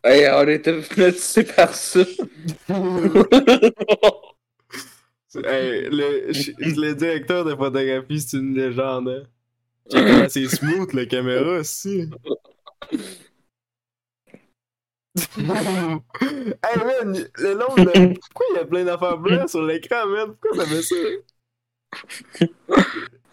Hey, 0.05 0.27
on 0.33 0.49
était 0.49 0.79
hypnotisés 0.81 1.45
par 1.45 1.75
ça. 1.75 2.01
Hey, 5.45 5.89
le, 5.91 6.33
le 6.59 6.95
directeur 6.95 7.45
de 7.45 7.55
photographie, 7.55 8.21
c'est 8.21 8.39
une 8.39 8.55
légende, 8.55 9.09
hein. 9.09 9.23
C'est 10.29 10.47
smooth, 10.49 10.93
la 10.93 11.07
caméra 11.07 11.59
aussi. 11.61 12.09
hey 15.37 16.77
man, 16.77 17.29
le 17.39 17.55
long 17.55 17.75
de... 17.77 18.15
Pourquoi 18.21 18.47
il 18.51 18.57
y 18.57 18.59
a 18.59 18.65
plein 18.65 18.85
d'affaires 18.85 19.19
blanches 19.19 19.51
sur 19.51 19.63
l'écran, 19.63 20.07
man? 20.07 20.35
Pourquoi 20.41 20.65
ça 20.65 20.71
fait 20.71 20.83
ça? 20.83 20.95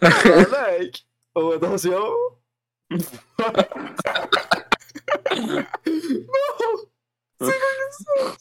Tabarnak! 0.00 1.06
Oh, 1.34 1.52
attention! 1.52 2.14
non! 2.90 2.98
C'est 7.40 7.58
quoi 7.58 7.72
ça? 7.90 8.36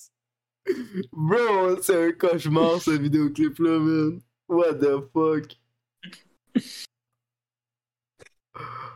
Bro, 1.12 1.82
c'est 1.82 2.08
un 2.08 2.12
cauchemar 2.14 2.82
ce 2.82 2.92
vidéoclip-là, 2.92 3.80
man. 3.80 4.22
What 4.48 4.76
the 4.76 5.02
fuck? 5.14 5.58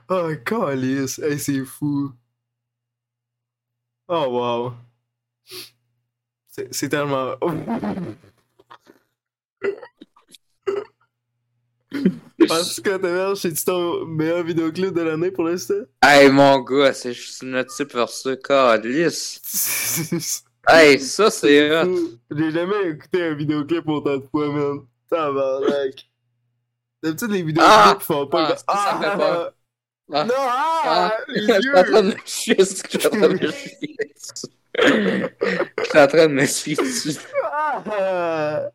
Oh, 0.10 0.34
calice. 0.44 1.20
Hey, 1.20 1.38
c'est 1.38 1.66
fou. 1.66 2.12
Oh, 4.12 4.26
wow. 4.28 4.74
C'est 6.72 6.90
tellement... 6.90 7.36
Parce 12.48 12.80
que 12.80 12.98
t'as 12.98 13.36
c'est 13.36 13.54
ton 13.66 14.06
meilleur 14.08 14.44
vidéoclip 14.44 14.94
de 14.94 15.02
l'année 15.02 15.30
pour 15.30 15.44
l'instant? 15.44 15.86
Hey, 16.04 16.32
mon 16.32 16.60
gars, 16.62 16.94
c'est 16.94 17.14
juste 17.14 17.44
une 17.44 17.64
type 17.66 17.94
vers 17.94 18.10
ça, 18.10 18.36
calice. 18.36 19.42
Hey, 20.68 21.00
ça, 21.00 21.32
c'est 21.32 21.72
hot. 21.72 22.20
J'ai 22.30 22.52
jamais 22.52 22.90
écouté 22.90 23.24
un 23.24 23.34
vidéoclip 23.34 23.88
autant 23.88 24.18
de 24.18 24.26
fois, 24.30 24.50
man. 24.50 24.82
Tabarnak. 25.10 26.10
D'habitude, 27.02 27.32
les 27.32 27.44
vidéoclips 27.44 27.74
Ah! 27.76 27.98
font 28.00 28.28
pas... 28.28 28.56
Ah, 28.68 28.76
ça, 28.76 29.00
ça 29.02 29.12
fait 29.12 29.18
peur. 29.18 29.54
Ah. 30.12 30.24
Non, 30.26 30.34
ah! 30.38 30.82
Ah. 30.86 31.18
Les 31.28 31.42
Je 31.42 31.62
suis 31.62 31.70
en 31.70 31.84
train 31.84 32.02
yeux! 32.02 32.02
de 32.02 32.08
me 32.16 32.16
chier, 32.26 32.66
c'est 32.66 32.88
que 32.88 32.94
je 32.94 32.98
suis 33.00 33.08
en 33.08 33.12
train 33.12 33.28
de 33.30 33.34
me 33.34 33.52
chier 33.52 33.98
dessus. 34.16 34.48
Je 35.78 35.84
suis 35.90 36.00
en 36.00 36.08
train 36.08 36.28
de 36.28 36.34
me 36.34 36.46
chier 36.46 36.76
dessus. 36.76 37.18
Ah! 37.54 38.70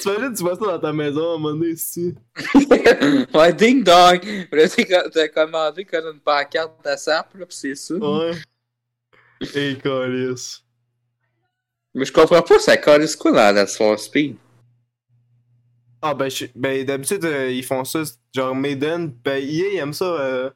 T'imagines, 0.00 0.34
tu 0.34 0.42
vois 0.42 0.56
ça 0.56 0.60
dans 0.66 0.78
ta 0.80 0.92
maison 0.92 1.20
à 1.32 1.34
un 1.34 1.38
moment 1.38 1.50
donné, 1.56 1.70
ici. 1.70 2.14
ouais, 3.34 3.52
ding 3.52 3.84
dong. 3.84 4.20
Là, 4.50 4.68
t'as 5.12 5.28
commandé 5.28 5.84
comme 5.84 6.14
une 6.14 6.20
pancarte 6.20 6.84
de 6.84 6.96
sap, 6.96 7.32
là, 7.38 7.46
pis 7.46 7.56
c'est 7.56 7.74
ça. 7.76 7.94
Ouais. 7.94 8.32
Et 9.54 9.76
calice. 9.78 10.64
Mais 11.94 12.04
je 12.04 12.12
comprends 12.12 12.42
pas, 12.42 12.58
ça 12.58 12.76
calisse 12.76 13.14
quoi 13.16 13.30
dans 13.32 13.54
la 13.54 13.66
Soul 13.66 13.96
Speed? 13.98 14.36
Ah, 16.02 16.14
ben, 16.14 16.28
je- 16.30 16.46
ben 16.54 16.84
d'habitude, 16.84 17.24
euh, 17.24 17.50
ils 17.50 17.64
font 17.64 17.84
ça, 17.84 18.02
genre 18.34 18.54
Maiden, 18.54 19.12
ben, 19.24 19.36
EA, 19.42 19.68
ils 19.72 19.76
aiment 19.76 19.92
ça, 19.92 20.04
euh, 20.04 20.50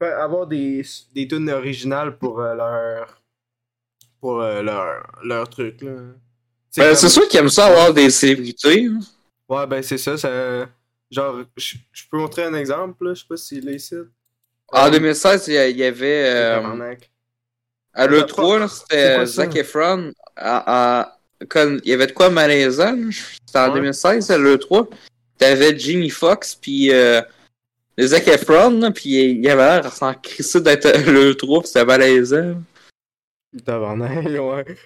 avoir 0.00 0.46
des, 0.46 0.84
des 1.14 1.26
tunes 1.28 1.50
originales 1.50 2.16
pour 2.18 2.40
euh, 2.40 2.54
leur. 2.54 3.20
pour 4.20 4.40
euh, 4.42 4.62
leur, 4.62 5.06
leur 5.24 5.48
truc, 5.48 5.82
là. 5.82 5.92
C'est 6.70 6.80
Ben, 6.82 6.88
comme- 6.88 6.96
c'est 6.96 7.08
sûr 7.08 7.28
qu'ils 7.28 7.40
aiment 7.40 7.48
ça 7.48 7.66
avoir 7.66 7.92
des 7.94 8.10
célébrités. 8.10 8.86
hein. 8.86 8.98
Ouais, 9.48 9.66
ben, 9.66 9.82
c'est 9.82 9.98
ça, 9.98 10.16
ça. 10.18 10.68
Genre, 11.10 11.42
je 11.56 11.76
je 11.92 12.02
peux 12.10 12.18
montrer 12.18 12.44
un 12.44 12.54
exemple, 12.54 13.04
là, 13.06 13.14
je 13.14 13.20
sais 13.20 13.26
pas 13.28 13.36
s'il 13.36 13.68
est 13.68 13.76
ici. 13.76 13.94
En 14.72 14.90
2016, 14.90 15.46
il 15.48 15.54
y 15.54 15.58
a- 15.58 15.68
il 15.68 15.76
y 15.76 15.84
avait. 15.84 16.24
euh, 16.28 16.94
à 17.94 18.06
l'E3, 18.06 18.58
là, 18.58 18.68
C'est 18.68 18.78
c'était 18.80 19.18
euh? 19.20 19.24
Zac 19.26 19.56
Efron. 19.56 20.12
à- 20.34 21.00
à- 21.00 21.18
il 21.40 21.80
y 21.84 21.92
avait 21.92 22.08
de 22.08 22.12
quoi 22.12 22.28
malaisant. 22.30 22.96
C'était 23.46 23.58
en 23.60 23.68
Ouais. 23.68 23.74
2016, 23.74 24.30
à 24.30 24.36
l'E3. 24.38 24.88
T'avais 25.38 25.78
Jimmy 25.78 26.10
Fox, 26.10 26.54
puis 26.56 26.90
euh, 26.92 27.22
Zac 27.98 28.28
Efron, 28.28 28.92
puis 28.92 29.30
il 29.32 29.48
avait 29.48 29.80
l'air 29.82 29.92
s'en 29.92 30.12
crisser 30.14 30.60
d'être 30.60 30.86
à 30.86 30.92
l'E3, 30.98 31.62
pis 31.62 31.68
c'était 31.68 31.84
malaisant. 31.84 32.62
Tabarnak, 33.64 34.24
ouais. 34.26 34.76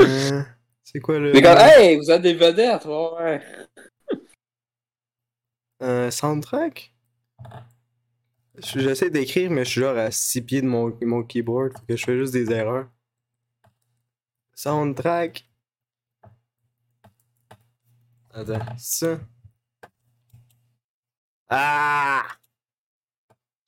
Euh, 0.00 0.42
c'est 0.84 1.00
quoi 1.00 1.18
le. 1.18 1.32
Mais 1.32 1.40
comme, 1.42 1.56
hey, 1.58 1.96
vous 1.96 2.10
êtes 2.10 2.22
des 2.22 2.34
vedettes, 2.34 2.84
ouais. 2.84 3.40
Euh, 5.82 6.10
soundtrack? 6.10 6.94
Je- 8.58 8.80
J'essaie 8.80 9.10
d'écrire, 9.10 9.50
mais 9.50 9.64
je 9.64 9.70
suis 9.70 9.80
genre 9.80 9.96
à 9.96 10.10
6 10.10 10.42
pieds 10.42 10.60
de 10.62 10.66
mon, 10.66 10.96
mon 11.02 11.22
keyboard, 11.22 11.72
que 11.88 11.96
je 11.96 12.04
fais 12.04 12.18
juste 12.18 12.32
des 12.34 12.50
erreurs. 12.52 12.88
Soundtrack. 14.54 15.48
Attends, 18.34 18.76
ça. 18.78 19.18
Ah! 21.48 22.24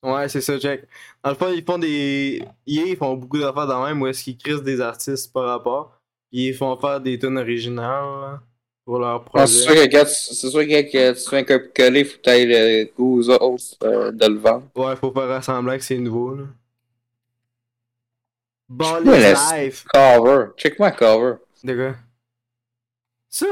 Ouais, 0.04 0.28
c'est 0.28 0.40
ça, 0.42 0.58
check. 0.58 0.84
Dans 1.22 1.30
le 1.30 1.36
fond, 1.36 1.48
ils 1.52 1.64
font 1.64 1.78
des. 1.78 2.42
EA, 2.66 2.82
ils 2.88 2.96
font 2.96 3.14
beaucoup 3.14 3.38
d'affaires 3.38 3.66
dans 3.66 3.84
même 3.84 4.00
où 4.02 4.06
est-ce 4.06 4.22
qu'ils 4.22 4.36
crissent 4.36 4.62
des 4.62 4.80
artistes 4.80 5.32
par 5.32 5.44
rapport. 5.46 5.98
Puis 6.30 6.48
ils 6.48 6.54
font 6.54 6.76
faire 6.76 7.00
des 7.00 7.18
tunes 7.18 7.38
originales 7.38 8.40
pour 8.84 8.98
leur 8.98 9.24
Ah, 9.32 9.46
c'est 9.46 9.62
sûr 9.62 9.72
projet. 9.72 9.88
que 9.88 9.96
quand 9.96 10.04
tu, 10.04 10.14
c'est 10.34 10.50
sûr 10.50 10.60
que 10.60 11.12
tu 11.12 11.28
fais 11.30 11.38
un 11.38 11.44
copier-coller, 11.44 12.04
faut 12.04 12.16
que 12.18 12.22
t'ailles 12.22 12.46
le 12.46 12.84
goût 12.94 13.18
aux 13.20 13.30
autres 13.30 13.64
euh, 13.84 14.12
de 14.12 14.26
le 14.26 14.38
vendre. 14.38 14.64
Ouais, 14.76 14.94
faut 14.96 15.10
faire 15.12 15.42
semblant 15.42 15.76
que 15.78 15.84
c'est 15.84 15.96
nouveau, 15.98 16.34
là. 16.34 16.44
La- 19.04 19.56
life. 19.64 19.84
Cover. 19.92 20.46
Check-moi 20.56 20.90
cover. 20.92 21.34
De 21.62 21.74
quoi? 21.74 21.96
Ça? 23.28 23.46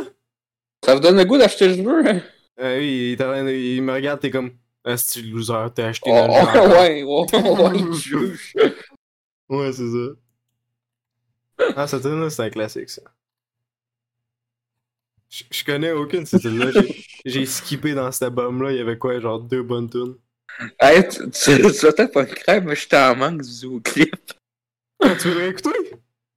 Ça 0.85 0.94
vous 0.94 1.00
donne 1.00 1.16
le 1.16 1.25
goût 1.25 1.38
d'acheter 1.38 1.68
le 1.68 1.75
jeu, 1.82 2.06
hein? 2.09 2.21
Euh, 2.61 2.78
oui, 2.78 3.16
il 3.18 3.82
me 3.82 3.92
regarde, 3.94 4.21
t'es 4.21 4.30
comme. 4.30 4.50
Ah, 4.85 4.97
c'est 4.97 5.23
loser, 5.23 5.69
t'as 5.75 5.89
acheté 5.89 6.11
Oh, 6.12 6.27
notre 6.27 6.61
oh, 6.61 6.69
ouais, 6.73 7.03
ouais, 7.03 7.27
ouais, 7.73 7.79
il 7.79 7.93
juge. 7.95 8.53
Ouais, 9.49 9.73
c'est 9.73 9.91
ça. 9.91 10.09
Ah, 11.77 11.87
cette 11.87 12.03
tune 12.03 12.21
là 12.21 12.29
c'est 12.31 12.43
un 12.43 12.51
classique, 12.51 12.91
ça. 12.91 13.03
Je 15.31 15.45
je 15.51 15.65
connais 15.65 15.93
aucune 15.93 16.25
de 16.25 16.29
ces 16.29 16.41
tunes 16.41 16.59
là 16.59 16.71
J'ai- 17.25 17.47
skippé 17.47 17.95
dans 17.95 18.11
cet 18.12 18.25
album-là. 18.25 18.73
Il 18.73 18.79
y 18.79 18.81
avait 18.81 18.99
quoi, 18.99 19.19
genre 19.21 19.41
deux 19.41 19.62
bonnes 19.62 19.89
tunes? 19.89 20.17
Hey, 20.81 21.09
tu, 21.09 21.31
tu, 21.31 21.73
tu 21.73 21.93
pas 22.09 22.23
me 22.23 22.27
crème, 22.35 22.65
mais 22.65 22.77
j'étais 22.77 22.97
en 22.99 23.17
manque 23.17 23.41
du 23.43 23.49
vidéoclip. 23.49 24.15
Ah, 25.01 25.15
tu 25.17 25.29
veux 25.29 25.39
réécouter? 25.39 25.71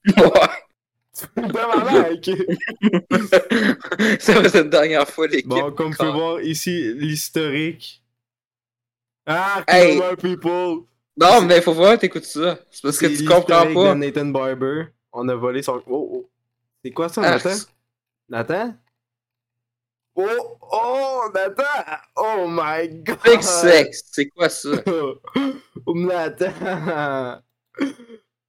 Ouais. 0.05 0.65
Faisait 4.19 4.61
une 4.61 4.69
dernière 4.69 5.09
fois 5.09 5.27
l'équipe. 5.27 5.47
Bon, 5.47 5.71
comme 5.71 5.91
vous 5.91 5.97
pouvez 5.97 6.11
voir 6.11 6.41
ici, 6.41 6.93
l'historique. 6.93 8.03
Ah, 9.25 9.63
Hey. 9.67 9.99
People! 10.17 10.85
Non, 11.17 11.41
mais 11.43 11.61
faut 11.61 11.73
voir, 11.73 11.97
t'écoutes 11.97 12.25
ça. 12.25 12.59
C'est 12.69 12.81
parce 12.81 12.97
que 12.97 13.07
tu 13.07 13.25
comprends 13.25 13.73
pas. 13.73 13.93
de 13.93 13.99
Nathan 13.99 14.25
Barber. 14.25 14.87
On 15.13 15.27
a 15.29 15.35
volé 15.35 15.61
son. 15.63 15.81
Oh, 15.87 16.09
oh. 16.13 16.29
C'est 16.83 16.91
quoi 16.91 17.07
ça, 17.09 17.21
Ah, 17.23 17.31
Nathan? 17.31 17.55
Nathan? 18.29 18.75
Oh, 20.17 20.57
oh, 20.61 21.21
Nathan! 21.33 21.63
Oh 22.15 22.45
my 22.49 22.87
god! 23.03 23.17
Big 23.25 23.41
sex, 23.41 24.03
c'est 24.11 24.27
quoi 24.29 24.49
ça? 24.49 24.69
oh, 25.85 25.93
Nathan! 25.95 27.41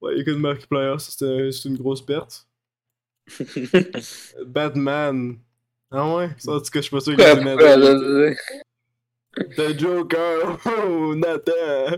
Ouais, 0.01 0.19
écoute, 0.19 0.37
Markiplier, 0.37 0.95
ça, 0.99 1.11
c'était 1.11 1.51
c'est 1.51 1.69
une 1.69 1.77
grosse 1.77 2.01
perte. 2.05 2.47
Batman. 4.45 5.37
Ah 5.89 6.15
ouais? 6.15 6.29
Ça, 6.37 6.51
en 6.51 6.59
tout 6.59 6.69
cas, 6.69 6.79
je 6.79 6.81
suis 6.81 6.91
pas 6.91 6.99
sûr 7.01 7.15
que 7.15 7.23
c'est 7.23 7.43
Nathan. 7.43 8.35
The 9.55 9.73
Joker! 9.77 10.57
Oh, 10.65 11.15
Nathan! 11.15 11.97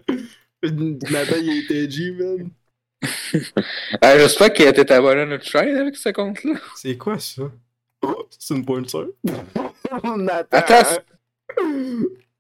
Nathan, 0.64 1.36
il 1.42 1.64
était 1.64 1.84
edgy, 1.84 2.12
man. 2.12 2.50
Ah, 4.02 4.18
J'espère 4.18 4.54
que 4.54 4.70
t'es 4.72 4.92
abonné 4.92 5.22
à 5.22 5.26
notre 5.26 5.46
chaîne 5.46 5.78
avec 5.78 5.96
ce 5.96 6.10
compte-là. 6.10 6.54
C'est 6.76 6.98
quoi 6.98 7.18
ça? 7.20 7.44
Oh, 8.02 8.28
c'est 8.38 8.56
une 8.56 8.66
pointe 8.66 8.90
sœur? 8.90 9.08
Nathan! 10.04 10.48
Attends, 10.52 11.02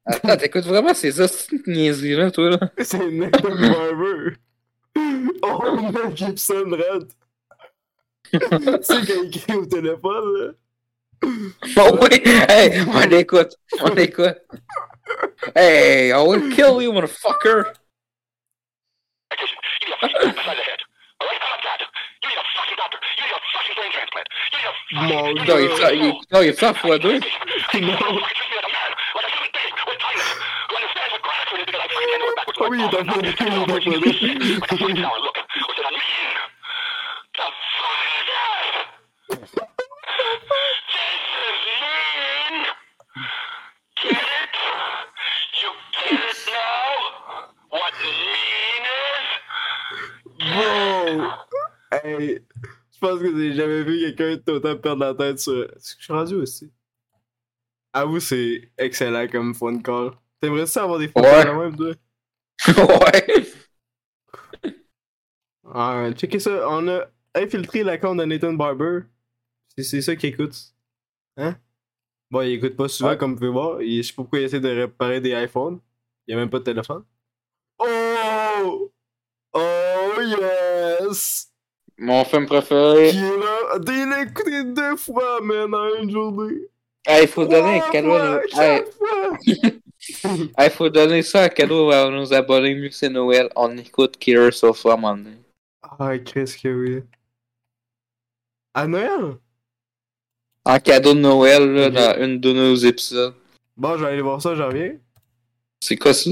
Attends, 0.05 0.37
t'écoutes 0.37 0.65
vraiment 0.65 0.93
ces 0.93 1.19
hosties 1.21 1.61
de 1.65 1.71
niaiseries-là, 1.71 2.31
toi, 2.31 2.49
là? 2.51 2.71
C'est 2.79 3.09
Nathan 3.11 3.49
Barber! 3.55 4.35
Oh, 5.43 5.91
Mel 5.93 6.15
Gibson 6.15 6.71
Red! 6.71 7.09
tu 8.31 8.37
sais 8.39 8.47
quand 9.07 9.23
il 9.23 9.27
écrit 9.27 9.55
au 9.55 9.65
téléphone, 9.65 10.33
là? 10.37 10.51
Owen, 11.23 12.11
hey, 12.23 12.79
on 12.81 13.11
écoute, 13.11 13.55
on 13.81 13.97
écoute. 13.97 14.37
Hey, 15.55 16.11
I 16.11 16.21
would 16.21 16.51
kill 16.53 16.79
you, 16.81 16.91
motherfucker. 16.91 17.73
You 19.31 19.37
need 19.87 19.93
a 19.93 19.97
fucking 20.01 20.33
You 22.21 22.29
need 22.29 22.37
a 22.37 22.43
fucking 22.55 22.77
doctor. 22.77 22.97
You 23.17 23.23
need 23.25 23.31
a 23.31 23.33
fucking 23.53 23.75
brain 23.75 23.91
transplant. 23.91 24.27
You. 24.91 25.07
No, 25.07 25.31
no, 25.43 25.57
you're 25.57 25.77
You, 25.93 26.13
no, 26.31 26.39
you 26.39 26.53
tough, 26.53 26.81
dude. 26.81 26.91
No. 26.93 26.97
You 27.03 27.09
fucking 27.95 28.49
me 28.49 28.57
a 28.57 28.61
man, 28.73 28.91
with 33.59 33.69
what 33.69 33.85
you? 33.85 33.93
Je 53.01 53.07
pense 53.07 53.19
que 53.19 53.37
j'ai 53.37 53.53
jamais 53.53 53.83
vu 53.83 54.13
quelqu'un 54.15 54.53
autant 54.53 54.75
perdre 54.77 55.05
la 55.05 55.13
tête 55.15 55.39
sur. 55.39 55.63
Est-ce 55.63 55.95
que 55.95 55.99
je 56.01 56.03
suis 56.05 56.13
rendu 56.13 56.35
aussi? 56.35 56.71
Avoue, 57.93 58.19
c'est 58.19 58.71
excellent 58.77 59.27
comme 59.27 59.53
phone 59.55 59.81
call. 59.81 60.11
T'aimerais 60.39 60.67
ça 60.67 60.83
avoir 60.83 60.99
des 60.99 61.07
phone 61.07 61.23
Ouais. 61.23 61.29
calls 61.31 61.47
quand 61.47 61.59
même, 61.61 61.75
toi? 61.75 61.93
ouais. 62.67 63.45
Ah, 65.65 66.09
checkez 66.15 66.39
ça, 66.39 66.67
on 66.69 66.87
a 66.87 67.05
infiltré 67.35 67.83
la 67.83 67.97
compte 67.97 68.17
de 68.19 68.25
Nathan 68.25 68.53
Barber. 68.53 69.01
C'est- 69.77 69.83
C'est 69.83 70.01
ça 70.01 70.15
qu'il 70.15 70.29
écoute. 70.33 70.55
Hein? 71.37 71.57
Bon, 72.31 72.41
il 72.41 72.53
écoute 72.53 72.75
pas 72.77 72.87
souvent, 72.89 73.11
Ouais. 73.11 73.17
comme 73.17 73.31
vous 73.33 73.37
pouvez 73.39 73.51
voir. 73.51 73.81
Il- 73.81 74.03
je 74.03 74.07
sais 74.09 74.13
pas 74.13 74.23
pourquoi 74.23 74.39
il 74.39 74.45
essaie 74.45 74.59
de 74.61 74.69
réparer 74.69 75.21
des 75.21 75.31
iPhones. 75.33 75.79
Il 76.27 76.31
y 76.31 76.35
a 76.35 76.37
même 76.37 76.49
pas 76.49 76.59
de 76.59 76.65
téléphone. 76.65 77.05
Oh! 77.79 78.91
Oh 79.53 80.21
yes! 80.21 81.48
Mon 81.99 82.23
film 82.23 82.45
préféré. 82.45 83.11
Qui 83.11 83.17
est 83.17 83.37
là? 83.37 84.63
Deux 84.63 84.95
fois, 84.95 85.41
man, 85.41 85.73
en 85.73 86.01
une 86.01 86.09
journée. 86.09 86.61
Hey, 87.05 87.27
faut 87.27 87.45
donner 87.45 87.79
un 87.81 87.89
cadeau 87.91 88.11
à 88.13 88.41
fois, 88.49 88.81
nos... 88.81 89.61
Hey, 89.61 90.53
hey, 90.57 90.69
faut 90.69 90.89
donner 90.89 91.21
ça 91.23 91.43
un 91.43 91.49
cadeau 91.49 91.91
à 91.91 92.09
nos 92.09 92.33
abonnés 92.33 92.73
vu 92.73 92.89
que 92.89 92.95
c'est 92.95 93.09
Noël. 93.09 93.49
On 93.55 93.75
écoute 93.77 94.17
Killer 94.17 94.51
Sofa, 94.51 94.95
mon 94.95 95.15
donné. 95.17 95.37
Ah, 95.81 96.17
qu'est-ce 96.19 96.57
que 96.57 96.69
oui. 96.69 97.03
À 98.73 98.87
Noël? 98.87 99.35
En 100.65 100.79
cadeau 100.79 101.13
de 101.13 101.19
Noël, 101.19 101.73
là, 101.73 101.87
Ok. 101.87 101.93
dans 101.93 102.23
une 102.25 102.39
de 102.39 102.53
nos 102.53 102.75
épisodes. 102.75 103.33
Bon, 103.75 103.97
je 103.97 104.03
vais 104.03 104.11
aller 104.11 104.21
voir 104.21 104.41
ça, 104.41 104.55
j'en 104.55 104.67
reviens. 104.67 104.95
C'est 105.81 105.97
quoi 105.97 106.13
ça? 106.13 106.31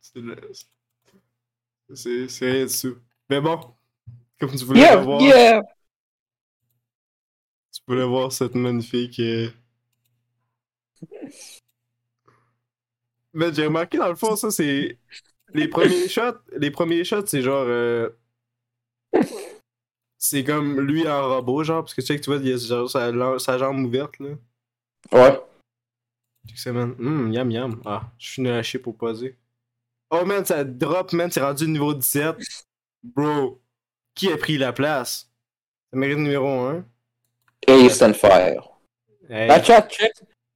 C'est 0.00 0.20
le- 0.20 0.36
C'est 1.94 2.28
c'est 2.28 2.50
rien 2.50 2.64
dessous. 2.64 2.96
Mais 3.30 3.40
bon, 3.40 3.60
comme 4.40 4.50
tu 4.54 4.64
voulais 4.64 4.80
Yeah, 4.80 4.96
voir, 4.96 5.20
yeah! 5.20 5.62
tu 7.72 7.80
voulais 7.86 8.06
voir 8.06 8.32
cette 8.32 8.54
magnifique. 8.54 9.18
euh, 9.20 9.50
Mais 13.32 13.52
j'ai 13.52 13.66
remarqué 13.66 13.98
dans 13.98 14.08
le 14.08 14.14
fond, 14.14 14.36
ça 14.36 14.50
c'est. 14.50 14.98
Les 15.52 15.68
premiers 15.68 16.08
shots, 16.08 16.38
les 16.56 16.70
premiers 16.70 17.04
shots, 17.04 17.26
c'est 17.26 17.42
genre. 17.42 17.64
euh, 17.66 18.10
C'est 20.18 20.44
comme 20.44 20.80
lui 20.80 21.06
en 21.06 21.28
robot, 21.28 21.64
genre, 21.64 21.82
parce 21.82 21.94
que 21.94 22.00
tu 22.00 22.06
sais 22.06 22.16
que 22.16 22.22
tu 22.24 22.30
vois, 22.30 22.40
il 22.40 22.52
a 22.52 22.56
genre 22.56 22.90
sa, 23.40 23.58
jambe 23.58 23.84
ouverte, 23.84 24.18
là. 24.20 24.30
Ouais. 25.12 25.38
Check 26.48 26.58
ça, 26.58 26.72
man. 26.72 26.94
Hum, 26.98 27.32
yam 27.32 27.50
yam. 27.50 27.80
Ah, 27.84 28.10
je 28.18 28.28
suis 28.28 28.62
chier 28.62 28.80
pour 28.80 28.96
poser. 28.96 29.36
Oh 30.10 30.24
man, 30.24 30.44
ça 30.44 30.64
drop, 30.64 31.12
man, 31.12 31.30
c'est 31.30 31.40
rendu 31.42 31.66
niveau 31.66 31.92
17. 31.92 32.36
Bro, 33.02 33.60
qui 34.14 34.32
a 34.32 34.36
pris 34.36 34.58
la 34.58 34.72
place? 34.72 35.30
Ça 35.92 35.98
mérite 35.98 36.18
numéro 36.18 36.48
1. 36.48 36.84
Ace 37.66 38.02
and 38.02 38.14
Fire. 38.14 38.70
Hey, 39.28 39.48
La 39.48 39.62
chat 39.62 39.88
check. 39.88 40.12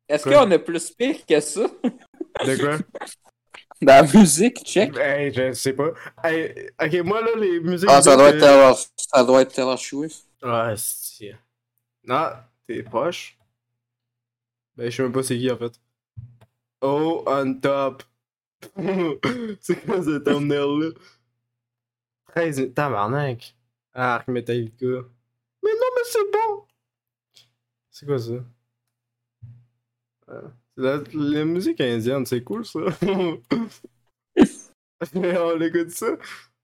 Est-ce 0.09 0.25
qu'on 0.25 0.51
a 0.51 0.59
plus 0.59 0.91
pire 0.91 1.25
que 1.27 1.41
ça? 1.41 1.63
de 1.63 2.57
quoi? 2.57 2.79
Dans 3.81 4.05
la 4.07 4.13
musique, 4.13 4.59
check. 4.65 4.97
Hey, 4.97 5.33
je 5.33 5.53
sais 5.53 5.73
pas. 5.73 5.91
Hey, 6.25 6.71
ok, 6.83 6.95
moi 7.05 7.21
là, 7.21 7.31
les 7.37 7.61
musiques. 7.61 7.89
Ah, 7.91 8.03
ça 8.03 8.17
doit 8.17 8.31
être 8.31 8.41
Taylor, 8.41 8.77
ça 8.97 9.25
doit 9.25 9.43
être 9.43 9.53
Taylor 9.53 9.79
Swift. 9.79 10.25
Ah, 10.43 10.75
c'est. 10.77 11.37
Non, 12.05 12.31
t'es 12.67 12.83
proche. 12.83 13.39
Ben, 14.77 14.91
je 14.91 14.97
sais 14.97 15.03
même 15.03 15.13
pas 15.13 15.23
c'est 15.23 15.39
qui 15.39 15.51
en 15.51 15.57
fait. 15.57 15.73
Oh, 16.81 17.23
on 17.27 17.55
top. 17.55 18.03
c'est 19.61 19.85
quoi 19.85 20.03
ce 20.03 20.19
thumbnail 20.19 20.81
là? 20.81 20.89
13. 22.29 22.73
Tabarnak. 22.75 23.55
Arc 23.95 24.29
Metallica. 24.29 24.87
Mais 25.63 25.71
non, 25.75 25.91
mais 25.97 26.05
c'est 26.05 26.31
bon! 26.33 26.65
C'est 27.91 28.07
quoi 28.07 28.19
ça? 28.19 28.33
Ah, 30.29 30.43
c'est 30.77 30.83
la, 30.83 31.01
la 31.15 31.45
musique 31.45 31.81
indienne, 31.81 32.25
c'est 32.27 32.43
cool 32.45 32.65
ça. 32.65 32.81
Mais 35.15 35.39
on 35.39 35.61
écoute 35.61 35.91
ça? 35.91 36.07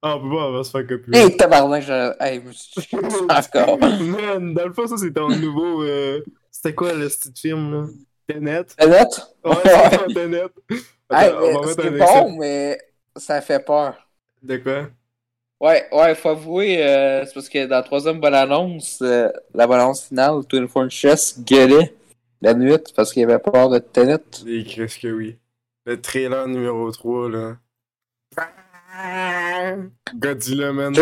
Ah, 0.02 0.16
on 0.16 0.22
peut 0.22 0.28
pas, 0.36 0.48
on 0.48 0.52
va 0.52 0.64
se 0.64 0.70
faire 0.70 0.86
copier. 0.86 1.16
Hey, 1.16 1.36
tabarnak, 1.36 1.82
je... 1.82 2.14
Hey, 2.20 2.40
je 2.42 2.46
me 2.46 2.52
suis- 2.52 2.96
Encore. 3.30 3.78
Man, 3.80 4.52
dans 4.54 4.66
le 4.66 4.72
fond, 4.72 4.86
ça 4.86 4.96
c'est 4.98 5.12
ton 5.12 5.28
nouveau. 5.28 5.82
euh, 5.82 6.22
C'était 6.50 6.74
quoi 6.74 6.92
le 6.92 7.08
petit 7.08 7.32
film 7.40 7.72
là? 7.72 7.86
Tenet? 8.26 8.66
Honnête? 8.80 9.20
Ouais, 9.44 9.54
c'est 9.64 10.14
Tenet. 10.14 10.44
Hey, 11.10 11.28
Attends, 11.28 11.38
on 11.42 11.52
va 11.52 11.60
mais 11.60 11.66
mettre 11.66 11.82
c'est 11.82 11.88
un 11.88 11.94
extrait. 11.96 12.24
bon, 12.24 12.38
mais 12.38 12.78
ça 13.16 13.40
fait 13.40 13.60
peur. 13.64 14.08
De 14.42 14.56
quoi? 14.58 14.90
Ouais, 15.64 15.86
ouais, 15.92 16.14
faut 16.14 16.28
avouer, 16.28 16.84
euh, 16.86 17.24
c'est 17.24 17.32
parce 17.32 17.48
que 17.48 17.64
dans 17.64 17.76
la 17.76 17.82
troisième 17.82 18.20
bonne 18.20 18.34
annonce, 18.34 18.98
euh, 19.00 19.30
la 19.54 19.66
balance 19.66 20.04
finale, 20.08 20.44
Twin 20.46 20.68
Form 20.68 20.90
Chess 20.90 21.40
gueulait 21.42 21.94
la 22.42 22.52
nuit 22.52 22.76
parce 22.94 23.14
qu'il 23.14 23.22
avait 23.24 23.38
peur 23.38 23.70
de 23.70 23.78
Tenet. 23.78 24.18
Et 24.46 24.62
qu'est-ce 24.64 24.98
que 24.98 25.08
oui. 25.08 25.38
Le 25.86 25.98
trailer 26.02 26.46
numéro 26.48 26.90
3 26.90 27.30
là. 27.30 27.56
Godzilla 30.14 30.72
man. 30.72 30.94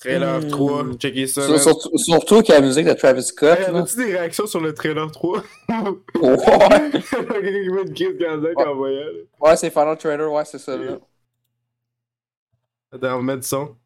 Trailer 0.00 0.40
Mm. 0.40 0.48
3, 0.48 0.84
checkez 0.98 1.26
ça. 1.26 1.42
Sur- 1.46 1.58
surtout, 1.58 1.96
surtout 1.98 2.34
avec 2.36 2.48
la 2.48 2.60
musique 2.60 2.86
de 2.86 2.92
Travis 2.92 3.22
Scott. 3.22 3.58
Hey, 3.58 3.72
là. 3.72 3.80
As-tu 3.80 3.96
des 3.96 4.16
réactions 4.16 4.46
sur 4.46 4.60
le 4.60 4.74
trailer 4.74 5.10
3? 5.10 5.42
Ouais, 6.20 6.36
ouais 9.40 9.56
c'est 9.56 9.70
Final 9.70 9.96
Trailer, 9.96 10.30
ouais, 10.30 10.44
c'est 10.44 10.58
ça. 10.58 10.76
Là. 10.76 10.98
Attends, 12.92 13.18
on 13.18 13.22
mettre 13.22 13.40
du 13.40 13.48
son. 13.48 13.76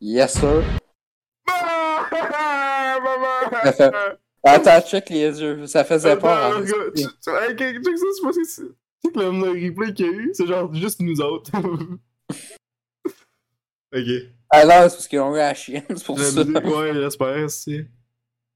Yes, 0.00 0.34
sir. 0.38 0.62
Ah, 4.44 4.54
Attends, 4.54 4.80
check 4.80 5.08
les 5.08 5.40
yeux. 5.40 5.68
Ça 5.68 5.84
faisait 5.84 6.16
peur. 6.16 6.58
Hey, 6.58 6.66
check 6.66 7.06
ça, 7.20 7.32
c'est 8.54 8.64
sais 9.02 9.10
que 9.12 9.18
le 9.18 9.50
replay 9.50 9.92
qu'il 9.94 10.06
y 10.06 10.08
a 10.08 10.12
eu, 10.12 10.30
c'est 10.34 10.46
genre 10.46 10.72
juste 10.74 11.00
nous 11.00 11.20
autres. 11.20 11.50
ok. 11.56 11.62
Non, 13.94 14.08
c'est 14.52 14.64
parce 14.64 15.08
qu'ils 15.08 15.20
ont 15.20 15.34
eu 15.34 15.38
la 15.38 15.54
chienne, 15.54 15.84
c'est 15.88 16.04
pour 16.04 16.18
ça. 16.18 16.42
ouais, 16.42 16.94
j'espère, 16.94 17.50
si. 17.50 17.84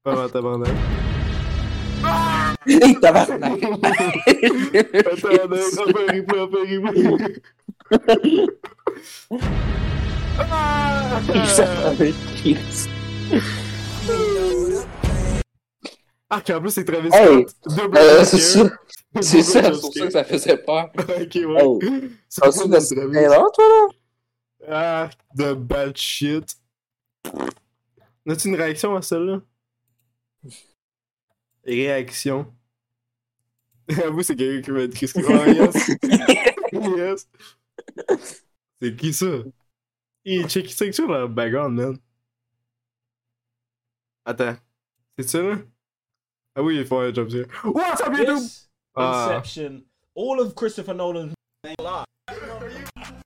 Pas 0.03 0.15
mal 0.15 0.31
tabarnak. 0.31 0.69
Hey, 2.67 2.99
tabarnak. 2.99 3.63
Attends, 3.63 3.79
on 5.05 5.15
fait 5.15 5.39
un 5.39 5.47
replay, 5.47 6.39
on 6.39 6.51
fait 6.51 6.59
un 6.59 6.85
replay. 6.85 7.41
Ah! 10.39 11.21
Ah, 16.29 16.41
qu'en 16.45 16.59
plus, 16.59 16.71
c'est 16.71 16.83
Travis 16.83 17.09
Hey, 17.13 17.45
Scott. 17.47 17.95
Euh, 17.95 18.23
c'est 18.25 18.37
ça. 18.39 18.69
C'est 19.21 19.41
ça, 19.41 19.61
Double 19.61 19.75
c'est 19.75 19.81
pour 19.81 19.93
ça 19.93 20.05
que 20.05 20.11
ça 20.11 20.23
faisait 20.25 20.57
peur. 20.57 20.89
Ok, 20.97 21.35
ouais. 21.35 21.63
Oh. 21.63 21.79
C'est 22.27 22.41
pas 22.41 22.49
de 22.49 22.95
Travis. 22.95 23.13
là 23.13 23.45
toi, 23.53 23.65
là? 23.65 23.87
Ah, 24.69 25.09
de 25.35 25.53
bad 25.53 25.95
shit. 25.95 26.57
As-tu 28.27 28.49
une 28.49 28.55
réaction 28.55 28.95
à 28.95 29.01
celle-là? 29.01 29.41
Réaction. 31.63 32.53
Avoue, 34.03 34.21
c'est 34.21 34.35
quelqu'un 34.35 34.73
qui 34.73 34.87
dit 34.89 34.99
qu'est-ce 34.99 35.13
que. 35.13 35.21
Oh, 35.21 35.45
yes! 36.97 36.97
yes! 36.97 37.27
C'est 38.81 38.95
qui 38.95 39.13
ça? 39.13 39.25
Hey, 40.25 40.47
check 40.47 40.69
ça 40.71 40.91
sur 40.91 41.07
le 41.07 41.27
background, 41.27 41.75
man. 41.79 41.97
Attends. 44.25 44.57
C'est 45.17 45.27
ça, 45.27 45.41
là? 45.41 45.55
Ah 46.55 46.61
oui, 46.61 46.77
il 46.77 46.85
faut 46.85 46.99
un 46.99 47.13
job 47.13 47.29
scare. 47.29 47.45
What's 47.65 48.01
up, 48.01 48.13
YouTube? 48.13 48.39
This 48.39 48.67
Ah. 48.95 49.29
Inception, 49.29 49.83
all 50.15 50.39
of 50.39 50.55
Christopher 50.55 50.95
Nolan's 50.95 51.33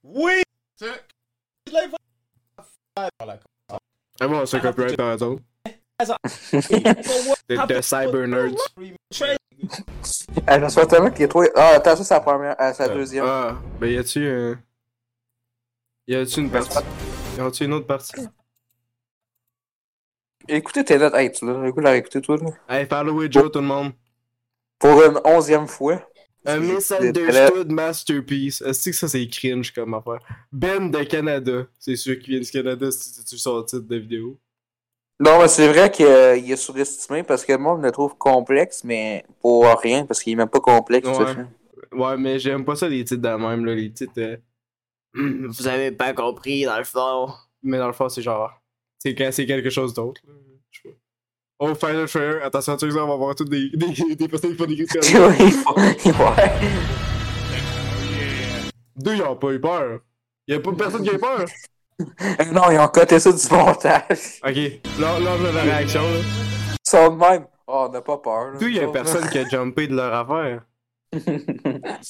We 0.04 0.44
Ah 2.96 4.28
bon, 4.28 4.46
c'est 4.46 4.60
copyright 4.62 4.98
par 4.98 5.14
exemple. 5.14 5.42
The, 5.98 7.68
the 7.68 7.82
Cyber 7.82 8.28
Nerds. 8.28 8.58
Ah, 10.48 10.60
je 10.60 10.64
me 10.64 10.70
souviens 10.70 10.86
tellement 10.86 11.12
qu'il 11.12 11.22
y 11.22 11.24
a 11.24 11.28
trois. 11.28 11.46
Ah, 11.56 11.74
attends, 11.76 11.96
ça, 11.96 12.04
c'est 12.04 12.14
la 12.14 12.20
première. 12.20 12.56
Ah, 12.58 12.74
c'est 12.74 12.88
la 12.88 12.94
deuxième. 12.94 13.26
Ah, 13.26 13.58
ben 13.80 13.88
y 13.88 13.98
a-tu 13.98 14.28
un. 14.28 14.60
Y 16.08 16.16
a-tu 16.16 16.40
une 16.40 16.50
partie? 16.50 16.80
Y 17.38 17.42
a-tu 17.42 17.66
une 17.66 17.74
autre 17.74 17.88
partie? 17.88 18.28
Écoutez 20.48 20.84
tes 20.84 20.98
notes. 20.98 21.14
Hey, 21.14 21.32
tu 21.32 21.46
l'as 21.46 21.54
de 21.54 21.82
la 21.82 21.92
réécouter, 21.92 22.22
toi, 22.22 22.38
là. 22.38 22.52
Hey, 22.68 22.86
follow 22.88 23.32
Joe, 23.32 23.52
tout 23.52 23.60
le 23.60 23.66
monde. 23.66 23.94
Pour 24.80 25.04
une 25.04 25.20
onzième 25.24 25.68
fois. 25.68 26.08
Un 26.44 26.58
misunderstood 26.58 27.72
masterpiece. 27.72 28.62
Est-ce 28.62 28.90
que 28.90 28.96
ça 28.96 29.08
c'est 29.08 29.28
cringe 29.28 29.72
comme 29.72 29.94
affaire? 29.94 30.20
Ben 30.52 30.90
de 30.90 31.04
Canada. 31.04 31.68
C'est 31.78 31.96
sûr 31.96 32.18
qu'il 32.18 32.34
vient 32.34 32.40
du 32.40 32.50
Canada 32.50 32.90
si 32.92 33.24
tu 33.24 33.38
son 33.38 33.62
titre 33.62 33.88
de 33.88 33.96
vidéo. 33.98 34.40
Non, 35.24 35.40
mais 35.40 35.48
c'est 35.48 35.68
vrai 35.68 35.92
qu'il 35.92 36.06
euh, 36.08 36.36
il 36.36 36.52
est 36.52 36.56
surestimé 36.56 37.22
parce 37.22 37.46
que 37.46 37.52
le 37.52 37.60
monde 37.60 37.84
le 37.84 37.92
trouve 37.92 38.16
complexe, 38.18 38.84
mais 38.84 39.24
pour 39.40 39.66
rien, 39.80 40.06
parce 40.06 40.24
qu'il 40.24 40.34
est 40.34 40.36
même 40.36 40.50
pas 40.50 40.60
complexe, 40.60 41.08
Ouais. 41.08 41.46
Ouais, 41.94 42.18
mais 42.18 42.40
j'aime 42.40 42.64
pas 42.66 42.76
ça 42.76 42.88
les 42.90 43.04
titres 43.04 43.22
de 43.22 43.28
même, 43.30 43.66
là. 43.66 43.76
Les 43.76 43.92
titres. 43.92 44.14
euh, 44.18 44.38
Vous 45.14 45.68
avez 45.68 45.92
pas 45.92 46.14
compris 46.14 46.64
dans 46.64 46.78
le 46.78 46.84
fond. 46.86 47.28
Mais 47.62 47.78
dans 47.78 47.88
le 47.88 47.94
fond, 47.94 48.10
c'est 48.10 48.22
genre. 48.22 48.52
C'est 48.98 49.14
quand 49.14 49.30
c'est 49.32 49.46
quelque 49.46 49.70
chose 49.70 49.94
d'autre. 49.94 50.22
Oh, 51.60 51.76
Final 51.76 52.08
Fair, 52.08 52.44
attention, 52.44 52.76
tu 52.78 52.90
sais, 52.90 53.00
on 53.00 53.08
va 53.08 53.16
voir 53.16 53.36
toutes 53.36 53.50
des, 53.50 53.70
des, 53.76 54.16
des 54.16 54.28
personnes 54.28 54.52
qui 54.52 54.58
font 54.58 54.66
des 54.66 54.84
critiques. 54.84 55.14
Il 56.06 56.12
ouais. 56.12 56.52
Deux, 58.96 59.16
ils 59.16 59.22
ont 59.22 59.36
pas 59.36 59.52
eu 59.52 59.60
peur. 59.62 60.00
Y'a 60.48 60.60
pas 60.60 60.72
personne 60.74 61.04
qui 61.04 61.10
a 61.12 61.14
eu 61.14 61.20
peur. 61.20 61.46
Non, 62.52 62.70
ils 62.72 62.80
ont 62.80 62.88
coté 62.88 63.20
ça 63.20 63.32
du 63.32 63.48
montage. 63.52 64.40
Ok, 64.44 64.56
là, 65.00 65.20
là, 65.20 65.52
la 65.54 65.62
réaction, 65.62 66.02
là. 66.02 66.20
De 66.94 67.16
même. 67.16 67.48
Oh, 67.68 67.86
on 67.88 67.92
n'a 67.92 68.02
pas 68.02 68.18
peur. 68.18 68.52
là. 68.52 68.60
Tout, 68.60 68.68
y'a 68.68 68.82
Nous 68.82 68.90
autres, 68.90 68.94
personne 68.94 69.30
qui 69.30 69.38
a 69.38 69.48
jumpé 69.48 69.88
de 69.88 69.96
leur 69.96 70.14
affaire. 70.14 70.64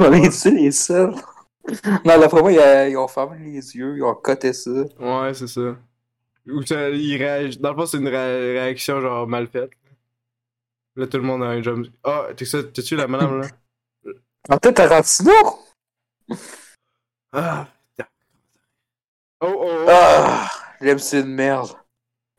On 0.00 0.12
est 0.12 0.30
tu 0.42 0.50
les 0.54 0.70
seuls? 0.70 1.14
Non, 2.04 2.18
d'après 2.20 2.40
moi, 2.40 2.52
ils, 2.52 2.90
ils 2.92 2.96
ont 2.96 3.08
fermé 3.08 3.38
les 3.38 3.76
yeux, 3.76 3.96
ils 3.96 4.02
ont 4.02 4.14
coté 4.14 4.52
ça. 4.52 4.70
Ouais, 4.70 5.34
c'est 5.34 5.48
ça. 5.48 5.76
Ou 6.46 6.62
ça, 6.62 6.88
ils 6.90 7.16
réagissent. 7.16 7.60
Dans 7.60 7.70
le 7.70 7.76
fond, 7.76 7.86
c'est 7.86 7.98
une 7.98 8.08
ré- 8.08 8.52
réaction 8.60 9.00
genre 9.00 9.26
mal 9.26 9.48
faite. 9.48 9.70
Là, 10.94 11.06
tout 11.06 11.18
le 11.18 11.24
monde 11.24 11.42
a 11.42 11.46
un 11.46 11.62
jump. 11.62 11.86
Ah, 12.04 12.28
t'es 12.36 12.44
ça, 12.44 12.62
t'as-tu 12.62 12.96
la 12.96 13.06
madame 13.06 13.40
là? 13.40 13.48
En 14.48 14.58
tête, 14.58 14.76
Tarantino? 14.76 15.32
Ah! 17.32 17.66
putain. 17.96 18.08
Oh, 19.40 19.46
oh, 19.58 19.66
oh! 19.68 19.86
Ah, 19.88 20.48
j'aime 20.80 20.98
c'est 20.98 21.20
une 21.20 21.34
merde. 21.34 21.70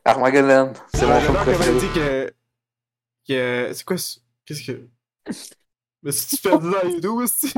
Armageddon, 0.04 0.72
c'est 0.94 1.06
mon 1.06 1.20
film 1.20 1.34
préféré. 1.34 1.78
dit 1.78 1.88
que. 1.94 2.32
que. 3.28 3.72
C'est 3.74 3.84
quoi 3.84 3.98
ce. 3.98 4.18
Qu'est-ce 4.46 4.62
que. 4.72 4.88
Mais 6.02 6.12
si 6.12 6.36
tu 6.36 6.48
fais 6.48 6.58
du 6.58 6.70
dans 6.70 6.82
YouTube 6.88 7.16
aussi! 7.16 7.52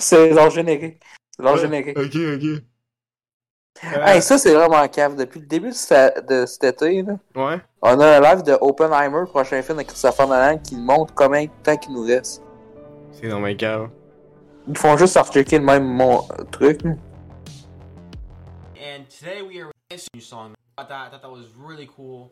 c'est 0.00 0.30
leur 0.30 0.50
générique. 0.50 1.00
C'est 1.36 1.42
leur 1.42 1.54
Ouais, 1.54 1.60
générique. 1.60 1.98
Ok, 1.98 2.06
ok. 2.16 2.62
Euh, 3.84 4.04
Hey, 4.04 4.20
ça, 4.22 4.38
c'est 4.38 4.52
vraiment 4.54 4.88
cave. 4.88 5.14
Depuis 5.14 5.38
le 5.38 5.46
début 5.46 5.68
de, 5.68 5.74
cet- 5.74 6.26
de 6.26 6.46
cet 6.46 6.64
été, 6.64 7.02
là, 7.02 7.12
ouais. 7.36 7.60
on 7.82 8.00
a 8.00 8.16
un 8.16 8.20
live 8.20 8.42
de 8.42 8.58
Oppenheimer, 8.60 9.20
le 9.20 9.26
prochain 9.26 9.62
film 9.62 9.78
de 9.78 9.84
Christopher 9.84 10.26
Nolan, 10.26 10.58
qui 10.58 10.74
montre 10.74 11.14
combien 11.14 11.44
de 11.44 11.50
temps 11.62 11.76
qu'il 11.76 11.92
nous 11.92 12.02
reste. 12.04 12.42
C'est 13.20 13.28
dans 13.28 13.40
mes 13.40 13.56
cave. 13.56 13.90
Ils 14.68 14.76
font 14.76 14.96
juste 14.96 15.16
rechecker 15.18 15.58
le 15.58 15.64
même 15.64 15.84
mon, 15.84 16.22
truc. 16.52 16.84
And 16.84 16.98
today 19.08 19.42
we 19.42 19.58
are 19.60 19.72
releasing 19.90 20.08
a 20.12 20.16
new 20.16 20.22
song. 20.22 20.54
I 20.76 20.82
thought 20.82 20.88
that, 20.88 21.06
I 21.06 21.10
thought 21.10 21.22
that 21.22 21.30
was 21.30 21.46
really 21.58 21.88
cool, 21.96 22.30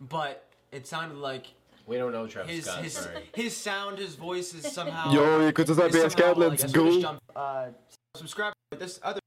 but 0.00 0.44
it 0.70 0.86
sounded 0.86 1.16
like 1.18 1.46
We 1.88 1.96
don't 1.96 2.12
know 2.12 2.28
Travis 2.28 2.54
his 2.54 2.64
Scott. 2.66 2.84
his 2.84 2.92
sorry. 2.92 3.28
his 3.34 3.56
sound, 3.56 3.98
his 3.98 4.14
voice 4.14 4.54
is 4.54 4.64
somehow. 4.72 5.10
Yo, 5.12 5.48
écoute 5.48 5.66
ça 5.74 5.82
à 5.82 5.86
is 5.88 5.92
somehow, 5.92 6.08
PS4, 6.08 6.36
like, 6.36 6.50
let's 6.50 6.72
go! 6.72 7.00
Jump. 7.00 7.20
Uh, 7.34 7.66
subscribe 8.14 8.52
to 8.70 8.78
this 8.78 9.00
other. 9.02 9.18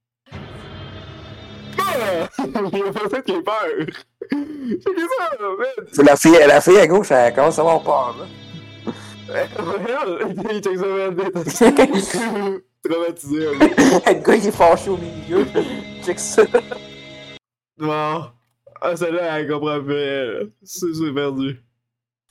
Ah! 1.77 2.29
C'est! 5.91 5.91
C'est 5.91 6.03
La 6.03 6.15
fille, 6.15 6.37
la 6.47 6.61
fille 6.61 6.79
à 6.79 6.87
gauche, 6.87 7.11
elle 7.11 7.33
commence 7.33 7.59
à 7.59 7.61
avoir 7.61 7.83
peur. 7.83 8.15
Là. 8.17 8.25
Il 10.51 10.61
check 10.61 10.77
ça, 10.77 10.87
man! 10.87 12.61
Traumatisé, 12.83 13.39
le 13.39 14.21
gars, 14.21 14.35
il 14.35 14.47
est 14.47 14.51
fâché 14.51 14.89
au 14.91 14.97
milieu. 14.97 15.45
Check 16.03 16.19
ça. 16.19 16.43
Bon. 17.77 18.31
Ah, 18.81 18.95
celle-là, 18.95 19.39
elle 19.39 19.47
comprend 19.49 19.83
pas. 19.83 19.93
elle. 19.93 20.51
C'est 20.63 21.13
perdu. 21.13 21.63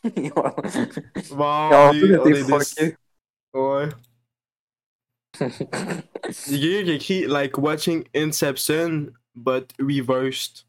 Ils 0.16 0.30
Bon, 0.32 1.70
on 1.72 1.92
est, 1.92 2.18
on 2.18 2.26
est 2.26 2.44
des... 2.44 2.96
Ouais. 3.54 3.88
Il 6.48 6.56
y 6.58 6.76
a 6.76 6.82
quelqu'un 6.82 6.84
qui 6.84 6.92
écrit 6.92 7.26
like 7.26 7.58
watching 7.58 8.04
Inception, 8.14 9.08
but 9.34 9.72
reversed. 9.80 10.64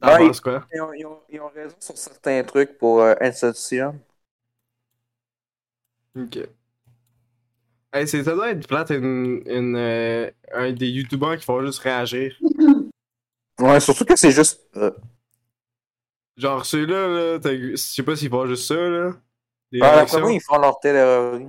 T'en 0.00 0.08
Ouais. 0.08 0.26
penses 0.28 0.40
quoi? 0.40 0.64
Ils 0.72 0.80
ont, 0.82 0.92
ils 0.92 1.06
ont- 1.06 1.22
ils 1.30 1.40
ont 1.40 1.48
raison 1.48 1.74
sur 1.80 1.96
certains 1.98 2.44
trucs 2.44 2.78
pour 2.78 3.00
euh, 3.00 3.14
Inception. 3.20 3.98
Ok. 6.16 6.38
Hey, 7.92 8.06
c'est- 8.08 8.24
ça 8.24 8.34
doit 8.34 8.50
être 8.50 8.66
plate 8.66 8.90
une, 8.90 9.42
une, 9.46 9.76
euh, 9.76 10.30
un 10.52 10.72
des 10.72 10.88
youtubeurs 10.88 11.36
qui 11.36 11.44
font 11.44 11.64
juste 11.64 11.78
réagir. 11.80 12.36
Ouais, 13.58 13.80
surtout 13.80 14.04
que 14.04 14.16
c'est 14.16 14.32
juste. 14.32 14.60
euh, 14.76 14.90
Genre 16.36 16.66
ceux-là, 16.66 17.08
là, 17.08 17.38
t'as- 17.40 17.56
je 17.56 17.76
sais 17.76 18.02
pas 18.02 18.14
s'ils 18.16 18.28
font 18.28 18.46
juste 18.46 18.66
ça, 18.66 18.74
là. 18.74 19.12
Des 19.72 19.80
ah, 19.82 19.94
réactions. 19.96 20.18
après 20.18 20.34
ils 20.34 20.40
font 20.40 20.58
leur 20.58 20.78
télé. 20.80 21.48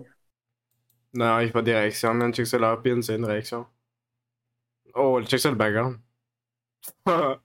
Non, 1.14 1.40
il 1.40 1.52
faut 1.52 1.62
des 1.62 1.74
réactions, 1.74 2.14
man. 2.14 2.34
Check 2.34 2.48
ça, 2.48 2.58
leur 2.58 2.82
pin, 2.82 3.02
c'est 3.02 3.16
une 3.16 3.26
réaction. 3.26 3.66
Oh, 4.96 5.22
check 5.24 5.40
ça, 5.40 5.50
le 5.50 5.56
background. 5.56 5.98
ça 7.06 7.40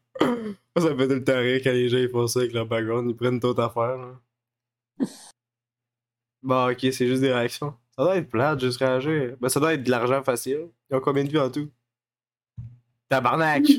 fait 0.97 1.09
tout 1.09 1.15
le 1.15 1.25
temps 1.25 1.39
rire 1.39 1.61
quand 1.65 1.73
les 1.73 1.89
gens 1.89 1.99
ils 1.99 2.09
font 2.09 2.27
ça 2.27 2.41
avec 2.41 2.53
leur 2.53 2.67
background. 2.67 3.11
Ils 3.11 3.17
prennent 3.17 3.39
d'autres 3.41 3.63
affaires, 3.63 3.97
là. 3.99 4.21
Bon, 6.43 6.71
ok, 6.71 6.79
c'est 6.81 7.07
juste 7.07 7.23
des 7.23 7.33
réactions. 7.33 7.75
Ça 7.97 8.03
doit 8.05 8.17
être 8.17 8.29
plate, 8.29 8.61
juste 8.61 8.79
réagir. 8.79 9.37
Ben, 9.41 9.49
ça 9.49 9.61
doit 9.61 9.75
être 9.75 9.83
de 9.85 9.91
l'argent 9.91 10.23
facile. 10.23 10.69
Ils 10.91 10.97
ont 10.97 11.01
combien 11.01 11.25
de 11.25 11.29
vues 11.29 11.39
en 11.39 11.51
tout? 11.51 11.69
Tabarnak! 13.09 13.65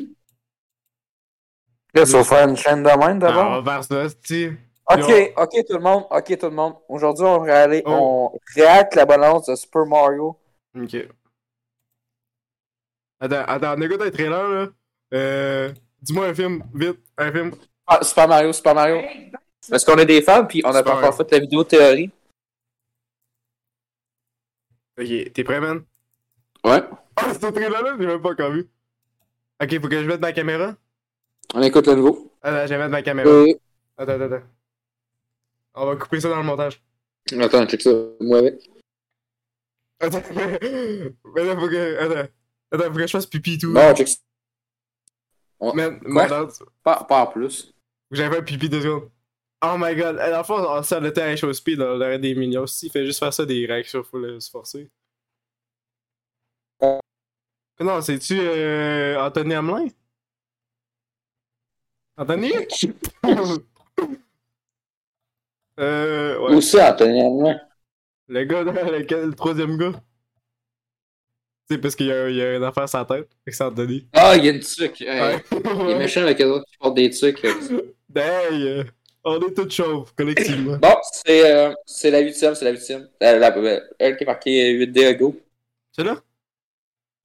Là, 1.95 2.07
ça 2.07 2.17
va 2.17 2.23
faire 2.23 2.49
une 2.49 2.57
chaîne 2.57 2.81
de 2.81 2.89
même 2.89 2.99
Ah, 3.01 3.13
d'abord? 3.13 3.51
on 3.51 3.61
va 3.61 3.73
faire 3.73 3.83
ça, 3.83 4.09
c'ti. 4.09 4.49
Ok, 4.89 5.33
ok 5.37 5.65
tout 5.67 5.73
le 5.77 5.79
monde, 5.79 6.05
ok 6.09 6.37
tout 6.39 6.47
le 6.47 6.55
monde. 6.55 6.73
Aujourd'hui, 6.89 7.23
on, 7.23 7.39
réalise, 7.39 7.83
Oh. 7.85 8.31
on 8.33 8.39
réacte 8.55 8.95
la 8.95 9.05
balance 9.05 9.45
de 9.45 9.53
Super 9.55 9.85
Mario 9.85 10.35
Ok. 10.75 10.95
Attends, 13.19 13.43
attends, 13.47 13.75
on 13.77 13.81
écoute 13.81 14.01
un 14.01 14.11
trailer 14.11 14.49
là. 14.49 14.67
Euh. 15.13 15.71
Dis-moi 16.01 16.25
un 16.25 16.33
film, 16.33 16.63
vite, 16.73 16.99
un 17.17 17.31
film. 17.31 17.51
Ah, 17.87 18.03
Super 18.03 18.27
Mario, 18.27 18.51
Super 18.51 18.75
Mario. 18.75 19.01
Parce 19.69 19.85
qu'on 19.85 19.95
est 19.97 20.05
des 20.05 20.21
fans, 20.21 20.45
puis 20.45 20.61
on 20.65 20.69
a 20.69 20.79
Super 20.79 20.93
pas 20.93 20.99
encore 20.99 21.15
fait 21.15 21.31
la 21.31 21.39
vidéo 21.39 21.63
théorie. 21.63 22.11
Ok, 24.99 25.33
t'es 25.33 25.43
prêt, 25.43 25.59
man? 25.59 25.83
Ouais. 26.63 26.81
Ah, 27.15 27.33
ce 27.33 27.39
trailer-là, 27.39 27.95
j'ai 27.99 28.05
même 28.05 28.21
pas 28.21 28.31
encore 28.31 28.51
vu. 28.51 28.69
Ok, 29.61 29.79
faut 29.81 29.87
que 29.87 30.01
je 30.01 30.07
mette 30.07 30.21
ma 30.21 30.33
caméra. 30.33 30.75
On 31.53 31.61
écoute 31.61 31.87
le 31.87 31.95
nouveau. 31.95 32.31
Attends, 32.41 32.63
je 32.63 32.69
vais 32.69 32.77
mettre 32.77 32.91
ma 32.91 33.01
caméra. 33.01 33.29
Euh, 33.29 33.53
Attends, 33.97 34.13
attends, 34.13 34.35
attends. 34.35 34.45
On 35.75 35.85
va 35.87 35.95
couper 35.95 36.19
ça 36.19 36.29
dans 36.29 36.37
le 36.37 36.43
montage. 36.43 36.81
Attends, 37.39 37.65
check 37.67 37.81
ça. 37.81 37.91
Moi 38.19 38.39
avec. 38.39 38.69
Attends, 39.99 40.21
mais 40.35 41.43
là, 41.43 41.55
faut 41.59 41.67
que. 41.67 41.97
Attends. 41.99 42.29
Attends, 42.71 42.83
faut 42.85 42.93
que 42.97 43.01
je 43.07 43.11
fasse 43.11 43.25
pipi 43.27 43.53
et 43.53 43.57
tout. 43.57 43.73
Bon, 43.73 43.95
check 43.95 44.07
ça. 44.07 44.15
On- 45.59 45.73
en 47.21 47.27
plus. 47.27 47.73
que 48.09 48.15
j'aille 48.15 48.29
faire 48.31 48.43
pipi 48.45 48.69
deux 48.69 48.81
secondes. 48.81 49.09
Oh 49.63 49.77
my 49.77 49.95
god. 49.95 50.17
Dans 50.17 50.37
le 50.39 50.43
fond, 50.43 50.55
on 50.59 50.99
le 51.01 51.13
temps 51.13 51.21
à 51.23 51.35
show 51.35 51.51
speed, 51.53 51.79
on 51.81 51.95
aurait 51.95 52.19
des 52.19 52.35
millions. 52.35 52.67
Si, 52.67 52.87
il 52.87 52.91
fait 52.91 53.05
juste 53.05 53.19
faire 53.19 53.33
ça, 53.33 53.45
des 53.45 53.65
réactions, 53.65 54.03
faut 54.03 54.17
le 54.19 54.39
se 54.39 54.49
forcer. 54.49 54.89
Ouais. 56.81 56.99
Non, 57.81 58.01
c'est-tu 58.01 58.39
euh, 58.39 59.21
Anthony 59.21 59.55
Hamelin? 59.55 59.87
Anthony? 62.17 62.51
euh. 65.79 66.39
Ouais. 66.39 66.55
Où 66.55 66.61
ça, 66.61 66.93
Anthony 66.93 67.21
Hamlin? 67.21 67.59
Le 68.27 68.43
gars, 68.45 68.63
lequel, 68.63 69.27
le 69.27 69.33
troisième 69.35 69.77
gars? 69.77 69.93
Sais, 71.69 71.77
parce 71.77 71.95
qu'il 71.95 72.07
y, 72.07 72.11
a- 72.11 72.29
il 72.29 72.35
y 72.35 72.41
a 72.41 72.55
une 72.57 72.63
affaire 72.63 72.89
sur 72.89 72.99
la 72.99 73.05
tête, 73.05 73.29
avec 73.45 73.55
c'est 73.55 73.63
Anthony. 73.63 74.07
Ah, 74.13 74.35
il 74.35 74.45
y 74.45 74.49
a 74.49 74.51
une 74.51 74.59
tuque. 74.59 75.01
Hey, 75.01 75.21
Ouais. 75.21 75.43
Il 75.51 75.89
est 75.91 75.97
méchant 75.99 76.21
avec 76.21 76.39
les 76.39 76.45
autres 76.45 76.65
qui 76.65 76.77
portent 76.77 76.95
des 76.95 77.09
tuques. 77.09 77.45
Euh, 77.45 78.83
on 79.23 79.39
est 79.39 79.53
tous 79.53 79.69
chauves, 79.69 80.11
collectivement. 80.15 80.77
Bon, 80.77 80.95
c'est 81.25 81.49
euh, 81.51 81.73
c'est 81.85 82.11
la 82.11 82.19
huitième, 82.19 82.55
c'est 82.55 82.65
la 82.65 82.71
huitième. 82.71 83.07
Euh, 83.21 83.39
la- 83.39 83.57
euh, 83.57 83.79
elle 83.99 84.17
qui 84.17 84.23
est 84.23 84.27
marquée 84.27 84.73
8D 84.73 85.15
go. 85.17 85.35
C'est 85.95 86.03
là? 86.03 86.11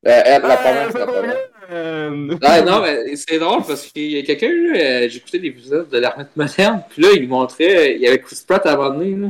Euh, 0.06 0.22
elle, 0.24 0.42
la 0.42 0.52
Ah, 0.52 0.56
première, 0.56 0.92
c'est 0.92 0.98
la 0.98 1.06
première. 1.06 1.37
Ah, 2.42 2.62
non, 2.62 2.82
mais 2.82 3.16
c'est 3.16 3.38
drôle 3.38 3.62
parce 3.66 3.87
qu'il 3.88 4.11
y 4.12 4.18
a 4.18 4.22
quelqu'un, 4.22 4.48
là, 4.50 4.78
euh, 4.78 5.08
j'écoutais 5.08 5.38
des 5.38 5.48
épisodes 5.48 5.88
de 5.90 5.98
l'armée 5.98 6.24
de 6.24 6.30
moderne, 6.37 6.82
puis 6.88 7.02
là, 7.02 7.08
il 7.14 7.28
montrait, 7.28 7.76
euh, 7.76 7.92
il 7.94 8.00
y 8.00 8.06
avait 8.06 8.20
Chris 8.20 8.38
Pratt 8.46 8.64
à 8.64 8.72
un 8.72 8.76
moment 8.76 8.90
donné, 8.90 9.16
là. 9.16 9.28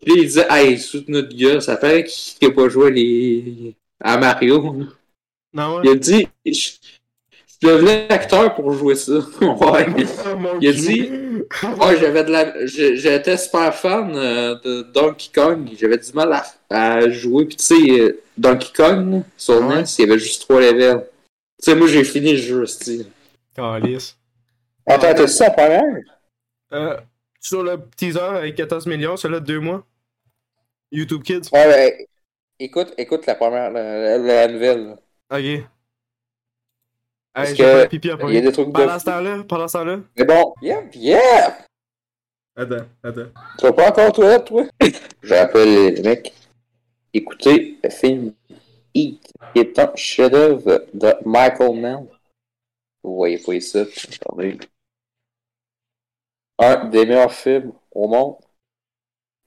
Puis 0.00 0.10
là, 0.14 0.20
il 0.22 0.26
disait, 0.26 0.46
hey, 0.50 0.78
sous 0.78 1.04
notre 1.08 1.34
gars, 1.36 1.60
ça 1.60 1.76
fait 1.76 2.04
qu'il 2.04 2.48
n'a 2.48 2.54
pas 2.54 2.68
joué 2.68 2.90
les... 2.90 3.74
à 4.00 4.16
Mario. 4.18 4.62
là. 4.78 4.84
Non, 5.52 5.82
Il 5.82 5.88
ouais. 5.90 5.94
a 5.96 5.98
dit, 5.98 6.28
je, 6.46 6.52
je 7.62 7.66
devenais 7.68 8.06
acteur 8.10 8.54
pour 8.54 8.72
jouer 8.72 8.94
ça. 8.94 9.12
ouais. 9.40 9.86
Oh, 10.26 10.58
Il 10.60 10.68
a 10.68 10.72
dit- 10.72 11.10
Ouais, 11.80 11.98
j'avais 11.98 12.24
de 12.24 12.30
la. 12.30 12.66
J'étais 12.66 13.36
super 13.36 13.74
fan 13.74 14.12
euh, 14.16 14.54
de 14.64 14.82
Donkey 14.82 15.30
Kong. 15.34 15.68
J'avais 15.78 15.98
du 15.98 16.12
mal 16.12 16.32
à, 16.32 16.44
à 16.70 17.08
jouer. 17.10 17.46
Puis 17.46 17.56
tu 17.56 17.64
sais, 17.64 18.00
euh, 18.00 18.20
Donkey 18.36 18.68
Kong, 18.74 19.22
sur 19.36 19.60
Ouais. 19.66 19.76
NES, 19.76 19.84
il 19.98 20.06
y 20.06 20.10
avait 20.10 20.18
juste 20.18 20.42
trois 20.42 20.60
levels. 20.60 21.04
Tu 21.62 21.70
sais, 21.70 21.74
moi 21.74 21.86
j'ai 21.86 22.04
fini 22.04 22.32
le 22.32 22.38
jeu, 22.38 22.66
style. 22.66 23.06
Calice. 23.54 24.16
Attends, 24.86 25.14
t'as 25.14 25.26
ça 25.26 25.50
première? 25.50 25.82
Euh, 26.72 26.96
sur 27.40 27.62
le 27.62 27.78
teaser 27.96 28.20
avec 28.20 28.54
14 28.56 28.86
millions, 28.86 29.16
celui-là 29.16 29.40
de 29.40 29.46
deux 29.46 29.60
mois. 29.60 29.84
YouTube 30.92 31.22
Kids. 31.22 31.48
Ouais, 31.52 31.66
ouais. 31.66 32.08
Écoute, 32.58 32.92
écoute 32.96 33.26
la 33.26 33.34
première, 33.34 33.70
la, 33.70 34.18
la- 34.18 34.18
la 34.18 34.48
nouvelle. 34.48 34.86
là. 35.30 35.38
Ok. 35.38 35.66
Parce 37.36 37.50
Hey, 37.50 37.56
j'ai 37.56 37.64
que 37.64 37.86
pipi 37.88 38.08
Il 38.08 38.34
y 38.34 38.38
a 38.38 38.40
des 38.40 38.50
trucs 38.50 38.68
de. 38.68 38.72
Pendant 38.72 38.98
ce 38.98 39.04
temps-là, 39.04 39.44
pendant 39.46 39.68
ce 39.68 39.76
temps-là. 39.76 40.00
Mais 40.16 40.24
bon, 40.24 40.54
yeah, 40.62 40.82
yeah! 40.94 41.58
Attends, 42.56 42.86
attends. 43.04 43.28
Tu 43.58 43.66
vas 43.66 43.72
pas 43.74 43.90
encore 43.90 44.08
aux 44.08 44.12
toilettes, 44.12 44.46
toi? 44.46 44.64
J'appelle 45.22 45.94
les 45.94 46.02
mecs. 46.02 46.32
Écoutez 47.12 47.78
le 47.84 47.90
film 47.90 48.32
Heat, 48.94 49.30
qui 49.52 49.60
est 49.60 49.78
un 49.78 49.92
chef-d'œuvre 49.94 50.86
de 50.94 51.14
Michael 51.26 51.78
Mann. 51.78 52.06
Vous 53.02 53.16
voyez 53.16 53.36
pas 53.36 53.52
ici. 53.52 53.80
Attendez. 53.80 54.58
Un 56.58 56.86
des 56.86 57.04
meilleurs 57.04 57.34
films 57.34 57.74
au 57.92 58.08
monde. 58.08 58.36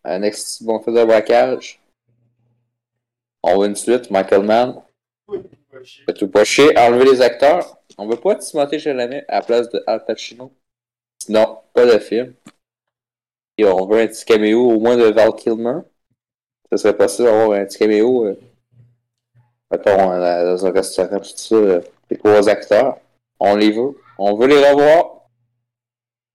Un 0.04 0.21
ex 0.21 0.62
bon 0.62 0.80
film 0.80 0.95
de 0.95 1.06
braquage. 1.06 1.82
On 3.41 3.58
veut 3.58 3.67
une 3.67 3.75
suite, 3.75 4.12
Michael 4.12 4.43
Mann. 4.43 4.80
Fait 5.83 6.13
tout 6.13 6.27
pas 6.27 6.43
chier, 6.43 6.77
enlever 6.77 7.05
les 7.05 7.21
acteurs. 7.21 7.77
On 7.97 8.07
veut 8.07 8.17
pas 8.17 8.35
Timothée 8.35 8.79
Chalamet 8.79 9.25
à 9.27 9.35
la 9.35 9.41
place 9.41 9.69
de 9.69 9.83
Al 9.87 10.05
Pacino. 10.05 10.51
Sinon, 11.19 11.59
pas 11.73 11.85
de 11.85 11.99
film. 11.99 12.33
Et 13.57 13.65
on 13.65 13.85
veut 13.85 13.99
un 13.99 14.07
petit 14.07 14.25
caméo 14.25 14.69
au 14.69 14.79
moins 14.79 14.95
de 14.95 15.03
Val 15.03 15.33
Kilmer. 15.35 15.81
Ça 16.71 16.77
serait 16.77 16.95
possible 16.95 17.27
d'avoir 17.27 17.59
un 17.59 17.65
petit 17.65 17.77
caméo. 17.77 18.25
Euh, 18.25 18.39
mettons, 19.71 20.11
euh, 20.11 20.55
dans 20.55 20.65
un 20.65 20.71
restaurant, 20.71 21.19
tout 21.19 21.35
ça. 21.35 21.55
Euh, 21.55 21.81
les 22.09 22.17
trois 22.17 22.47
acteurs. 22.47 22.99
On 23.39 23.55
les 23.55 23.71
veut. 23.71 23.97
On 24.17 24.35
veut 24.35 24.47
les 24.47 24.57
revoir. 24.57 25.27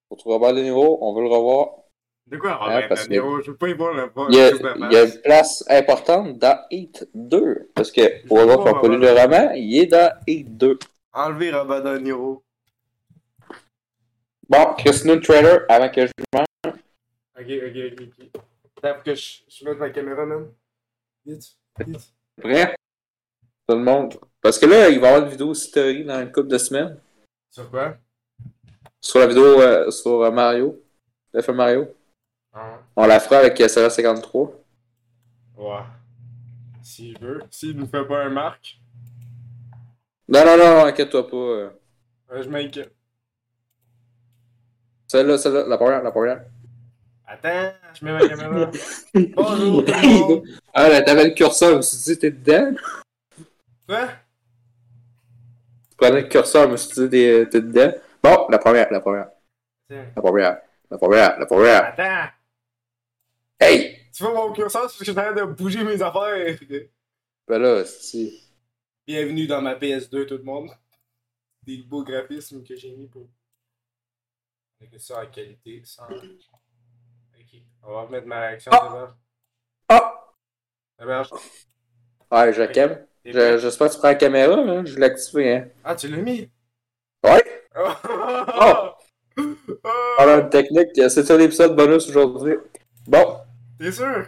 Pour 0.09 0.19
Robert 0.25 0.55
De 0.55 0.61
Niro, 0.61 0.99
on 1.01 1.15
veut 1.15 1.23
le 1.23 1.29
revoir. 1.29 1.84
De 2.35 2.39
quoi, 2.41 2.57
Robert 2.57 2.89
parce 2.89 3.05
De 3.05 3.13
Niro? 3.13 3.41
Je 3.41 3.51
veux 3.51 3.57
pas 3.57 3.69
y 3.69 3.75
voir 3.75 3.95
le 3.95 4.11
Il 4.31 4.37
y, 4.37 4.41
a, 4.41 4.51
il 4.51 4.93
y 4.93 4.97
a 4.97 5.05
une 5.05 5.21
place 5.23 5.65
importante 5.69 6.39
dans 6.39 6.59
Heat 6.71 7.09
2. 7.15 7.71
Parce 7.75 7.93
que 7.93 8.27
pour 8.27 8.39
pas 8.39 8.89
lu 8.89 8.99
le 8.99 9.13
roman, 9.13 9.53
il 9.55 9.79
est 9.79 9.87
dans 9.87 10.13
Heat 10.27 10.57
2. 10.57 10.79
Enlever 11.13 11.53
Robert 11.53 11.83
De 11.83 11.99
Niro. 11.99 12.43
Bon, 14.49 14.75
Christine 14.77 15.21
trailer 15.21 15.65
avant 15.69 15.89
que 15.89 16.07
je 16.07 16.13
mange. 16.35 16.47
Ok, 17.39 17.47
ok, 17.49 17.77
ok, 17.93 18.03
ok. 18.03 18.43
Attends, 18.83 19.01
que 19.05 19.15
je, 19.15 19.43
je 19.49 19.65
mette 19.65 19.79
ma 19.79 19.91
caméra, 19.91 20.27
man. 20.27 20.49
Vite, 21.25 21.57
vite. 21.87 22.13
Prêt? 22.41 22.75
Tout 23.69 23.77
le 23.77 23.83
monde. 23.83 24.15
Parce 24.43 24.59
que 24.59 24.67
là, 24.67 24.89
il 24.91 25.01
va 25.01 25.07
y 25.07 25.11
avoir 25.11 25.25
une 25.25 25.31
vidéo 25.31 25.55
story 25.55 26.05
dans 26.05 26.21
une 26.21 26.33
couple 26.33 26.49
de 26.49 26.59
semaines. 26.59 27.01
Sur 27.51 27.71
quoi? 27.71 27.97
Sur 29.01 29.21
la 29.21 29.27
vidéo 29.29 29.61
euh, 29.61 29.91
sur 29.91 30.23
euh, 30.23 30.31
Mario. 30.31 30.83
Le 31.33 31.43
film 31.43 31.57
Mario. 31.57 31.95
On 32.97 33.07
la 33.07 33.21
fera 33.21 33.39
avec 33.39 33.61
euh, 33.61 33.69
Sarah 33.69 33.91
53. 33.91 34.53
Ouais. 35.57 35.77
S'il 36.83 37.19
veut. 37.19 37.43
S'il 37.51 37.77
nous 37.77 37.87
fait 37.87 38.05
pas 38.05 38.25
un 38.25 38.31
marque, 38.31 38.79
Non, 40.29 40.45
non, 40.45 40.57
non, 40.57 40.85
inquiète-toi 40.85 41.29
pas. 41.29 41.37
euh. 41.37 41.71
euh, 42.33 42.43
je 42.43 42.49
m'inquiète. 42.49 42.95
Celle-là, 45.09 45.39
celle-là, 45.39 45.67
la 45.67 45.77
première, 45.77 46.03
la 46.03 46.11
première. 46.11 46.45
Attends, 47.27 47.73
je 47.95 48.05
mets 48.05 48.13
ma 48.13 48.29
caméra. 48.29 48.71
Bonjour 49.37 49.85
tout 49.85 50.45
ah, 50.75 50.89
là, 50.89 51.03
t'avais 51.03 51.25
le 51.25 51.31
curseur, 51.35 51.71
je 51.73 51.77
me 51.77 51.83
suis 51.83 51.99
dit, 52.15 52.19
t'es 52.19 52.31
dedans. 52.31 52.77
Quoi? 53.89 54.07
Tu 55.91 55.97
prenais 55.97 56.23
le 56.23 56.29
curseur, 56.29 56.67
je 56.67 56.73
me 56.73 56.77
suis 56.77 56.93
dit, 57.03 57.09
t'es 57.11 57.47
t'es 57.51 57.61
dedans. 57.61 57.93
Bon, 58.23 58.47
la 58.51 58.59
première, 58.59 58.91
la 58.93 59.01
première, 59.01 59.29
Tiens. 59.89 60.07
la 60.15 60.23
première, 60.23 60.59
la 60.91 60.99
première, 60.99 61.39
la 61.39 61.47
première. 61.47 61.85
Attends! 61.87 62.34
Hey! 63.61 63.97
Tu 64.13 64.23
vois 64.23 64.33
mon 64.35 64.53
curseur, 64.53 64.83
parce 64.83 64.97
que 64.97 65.05
je 65.05 65.11
suis 65.11 65.19
en 65.19 65.23
train 65.23 65.33
de 65.33 65.45
bouger 65.45 65.83
mes 65.85 66.01
affaires. 66.03 66.57
Ben 67.47 67.59
là, 67.59 67.85
c'est. 67.85 68.33
Bienvenue 69.07 69.47
dans 69.47 69.61
ma 69.61 69.75
PS2, 69.75 70.27
tout 70.27 70.37
le 70.37 70.43
monde. 70.43 70.71
Des 71.63 71.79
beaux 71.79 72.05
graphismes 72.05 72.63
que 72.63 72.77
j'ai 72.77 72.93
mis 72.93 73.07
pour. 73.07 73.29
Avec 74.81 75.01
ça 75.01 75.23
en 75.23 75.27
qualité, 75.27 75.83
sans. 75.85 76.05
Ok, 76.05 77.61
on 77.83 77.93
va 77.93 78.03
remettre 78.03 78.27
ma 78.27 78.41
réaction 78.41 78.71
Ah! 78.73 78.81
d'abord. 78.83 79.15
Ah! 79.89 80.35
D'abord, 80.99 81.41
Ouais, 82.31 82.53
je? 82.53 83.59
J'espère 83.59 83.89
que 83.89 83.93
tu 83.95 83.99
prends 83.99 84.09
la 84.09 84.15
caméra, 84.15 84.55
hein. 84.55 84.85
je 84.85 84.97
l'ai 84.99 85.07
activé, 85.07 85.53
hein. 85.55 85.69
Ah, 85.83 85.95
tu 85.95 86.09
l'as 86.09 86.17
mis? 86.19 86.51
Ouais! 87.25 87.45
Oh! 87.77 88.91
Voilà 90.17 90.39
une 90.43 90.49
technique, 90.49 90.91
c'est 90.95 91.25
ça 91.25 91.37
l'épisode 91.37 91.75
bonus 91.75 92.09
aujourd'hui. 92.09 92.55
Bon, 93.07 93.39
T'es 93.79 93.93
sûr? 93.93 94.27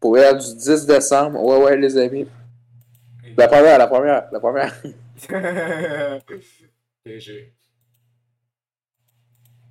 pour 0.00 0.16
être 0.18 0.38
du 0.38 0.56
10 0.56 0.86
décembre, 0.86 1.42
ouais, 1.42 1.62
ouais, 1.62 1.76
les 1.76 1.96
amis. 1.96 2.26
La 3.36 3.46
première, 3.48 3.78
la 3.78 3.86
première, 3.86 4.28
la 4.32 4.40
première. 4.40 4.74
PG. 7.04 7.52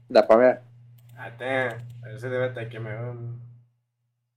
La 0.09 0.23
première. 0.23 0.61
Attends, 1.19 1.75
j'essaie 2.11 2.29
de 2.29 2.37
mettre 2.37 2.53
ta 2.55 2.65
caméra. 2.65 3.13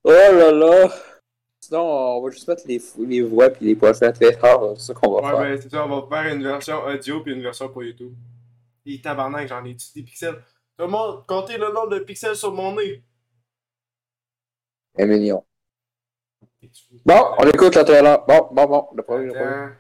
Oh 0.03 0.11
là 0.11 0.51
là! 0.51 0.89
Sinon, 1.61 1.83
on 2.17 2.23
va 2.25 2.31
juste 2.31 2.49
mettre 2.49 2.63
les, 2.67 2.81
les 3.07 3.23
voix 3.23 3.51
puis 3.51 3.67
les 3.67 3.77
pochettes 3.77 4.15
très 4.19 4.33
fort, 4.33 4.75
c'est 4.79 4.87
ça 4.87 4.95
qu'on 4.95 5.13
va 5.13 5.21
Ouais, 5.21 5.29
faire. 5.31 5.39
ben 5.41 5.61
c'est 5.63 5.69
ça, 5.71 5.85
on 5.87 6.01
va 6.01 6.07
faire 6.23 6.33
une 6.35 6.43
version 6.43 6.83
audio 6.85 7.21
puis 7.23 7.35
une 7.35 7.43
version 7.43 7.69
pour 7.69 7.83
YouTube. 7.85 8.15
Et 8.87 9.01
tabarnak, 9.01 9.47
j'en 9.49 9.63
ai-tu 9.65 9.87
des 9.95 10.03
pixels? 10.03 10.37
Tout 10.79 10.87
le 10.87 10.89
monde, 10.91 11.25
comptez 11.27 11.59
le 11.59 11.67
nombre 11.73 11.91
de 11.91 11.99
pixels 11.99 12.35
sur 12.35 12.53
mon 12.53 12.75
nez. 12.77 13.03
Un 14.99 15.07
million. 15.07 15.45
Bon, 17.07 17.35
on 17.39 17.49
écoute 17.49 17.75
le 17.77 17.85
trailer. 17.85 18.25
Bon, 18.27 18.49
bon, 18.53 18.67
bon. 18.67 18.89
Le 18.95 19.03
premier, 19.03 19.27
le 19.27 19.33
premier. 19.33 19.73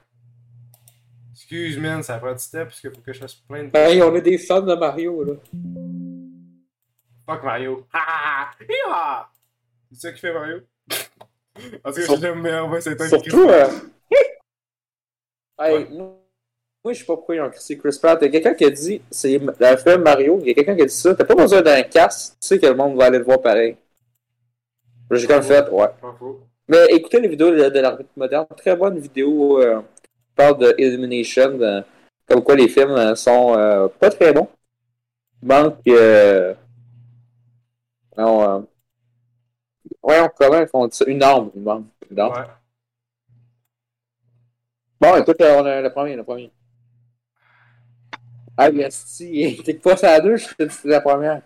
Excuse, 1.32 1.78
man, 1.78 2.02
ça 2.02 2.18
prend 2.18 2.32
du 2.32 2.38
temps 2.38 2.64
parce 2.64 2.80
qu'il 2.80 2.90
faut 2.90 3.00
que 3.00 3.12
je 3.12 3.18
fasse 3.18 3.34
plein 3.34 3.64
de. 3.64 3.76
Hey, 3.76 4.02
on 4.02 4.14
est 4.14 4.22
des 4.22 4.38
fans 4.38 4.60
de 4.60 4.74
Mario, 4.74 5.24
là. 5.24 5.34
Fuck 7.26 7.44
Mario. 7.44 7.86
Ah! 7.92 8.50
Hi-ha! 8.60 9.28
C'est 9.92 10.00
ça 10.00 10.12
qui 10.12 10.20
fait 10.20 10.32
Mario? 10.32 10.60
En 11.84 11.90
tout 11.90 11.96
cas, 11.96 12.06
Sur- 12.06 12.20
j'aime 12.20 12.42
ouais, 12.42 12.80
c'est 12.80 12.98
un 12.98 13.08
Surtout, 13.08 13.48
euh... 13.48 13.68
hey, 15.58 15.86
moi, 15.90 16.16
moi, 16.82 16.94
je 16.94 17.00
sais 17.00 17.04
pas 17.04 17.16
pourquoi 17.16 17.34
ils 17.34 17.40
ont 17.42 17.50
critiqué 17.50 17.78
Chris 17.78 17.98
Pratt. 18.00 18.18
Il 18.22 18.26
y 18.26 18.28
a 18.28 18.30
quelqu'un 18.30 18.54
qui 18.54 18.64
a 18.64 18.70
dit, 18.70 19.02
c'est 19.10 19.38
le 19.38 19.76
film 19.76 20.02
Mario, 20.02 20.38
il 20.40 20.48
y 20.48 20.50
a 20.52 20.54
quelqu'un 20.54 20.74
qui 20.74 20.82
a 20.82 20.86
dit 20.86 20.94
ça. 20.94 21.14
T'as 21.14 21.24
pas 21.24 21.34
besoin 21.34 21.60
d'un 21.60 21.82
casque, 21.82 22.36
tu 22.40 22.46
sais 22.46 22.58
que 22.58 22.66
le 22.66 22.74
monde 22.74 22.96
va 22.96 23.06
aller 23.06 23.18
le 23.18 23.24
voir 23.24 23.42
pareil. 23.42 23.76
J'ai 25.10 25.26
comme 25.26 25.42
fait, 25.42 25.68
ouais. 25.70 25.88
Mais 26.68 26.86
écoutez 26.90 27.20
les 27.20 27.28
vidéos 27.28 27.50
de, 27.50 27.68
de 27.68 27.80
l'arbitre 27.80 28.10
moderne, 28.16 28.46
très 28.56 28.76
bonne 28.76 28.98
vidéo. 28.98 29.60
Euh, 29.60 29.80
qui 29.80 30.34
parle 30.36 30.58
de 30.58 30.74
Illumination, 30.78 31.60
euh, 31.60 31.82
comme 32.26 32.42
quoi 32.42 32.54
les 32.54 32.68
films 32.68 32.92
euh, 32.92 33.14
sont 33.14 33.54
euh, 33.56 33.88
pas 33.88 34.10
très 34.10 34.32
bons. 34.32 34.48
Manque. 35.42 35.80
Euh, 35.88 36.54
non, 38.16 38.42
euh, 38.42 38.60
voyons 40.02 40.30
comment 40.36 40.60
ils 40.60 40.68
font 40.68 40.88
ça. 40.90 41.04
Une 41.06 41.22
arme, 41.22 41.50
il 41.54 41.62
manque. 41.62 41.86
Une 42.10 42.20
arme. 42.20 42.34
Ouais. 42.34 42.46
Bon, 45.00 45.16
écoute, 45.16 45.36
on 45.40 45.64
a 45.64 45.80
le 45.80 45.90
premier, 45.90 46.14
le 46.14 46.24
premier. 46.24 46.52
Ah, 48.56 48.68
si, 48.90 49.60
t'es 49.64 49.74
pas 49.74 49.96
ça 49.96 50.12
à 50.12 50.20
deux, 50.20 50.36
je 50.36 50.48
te 50.48 50.62
dis 50.62 50.68
que 50.68 50.72
c'est 50.74 50.88
la 50.88 51.00
première. 51.00 51.40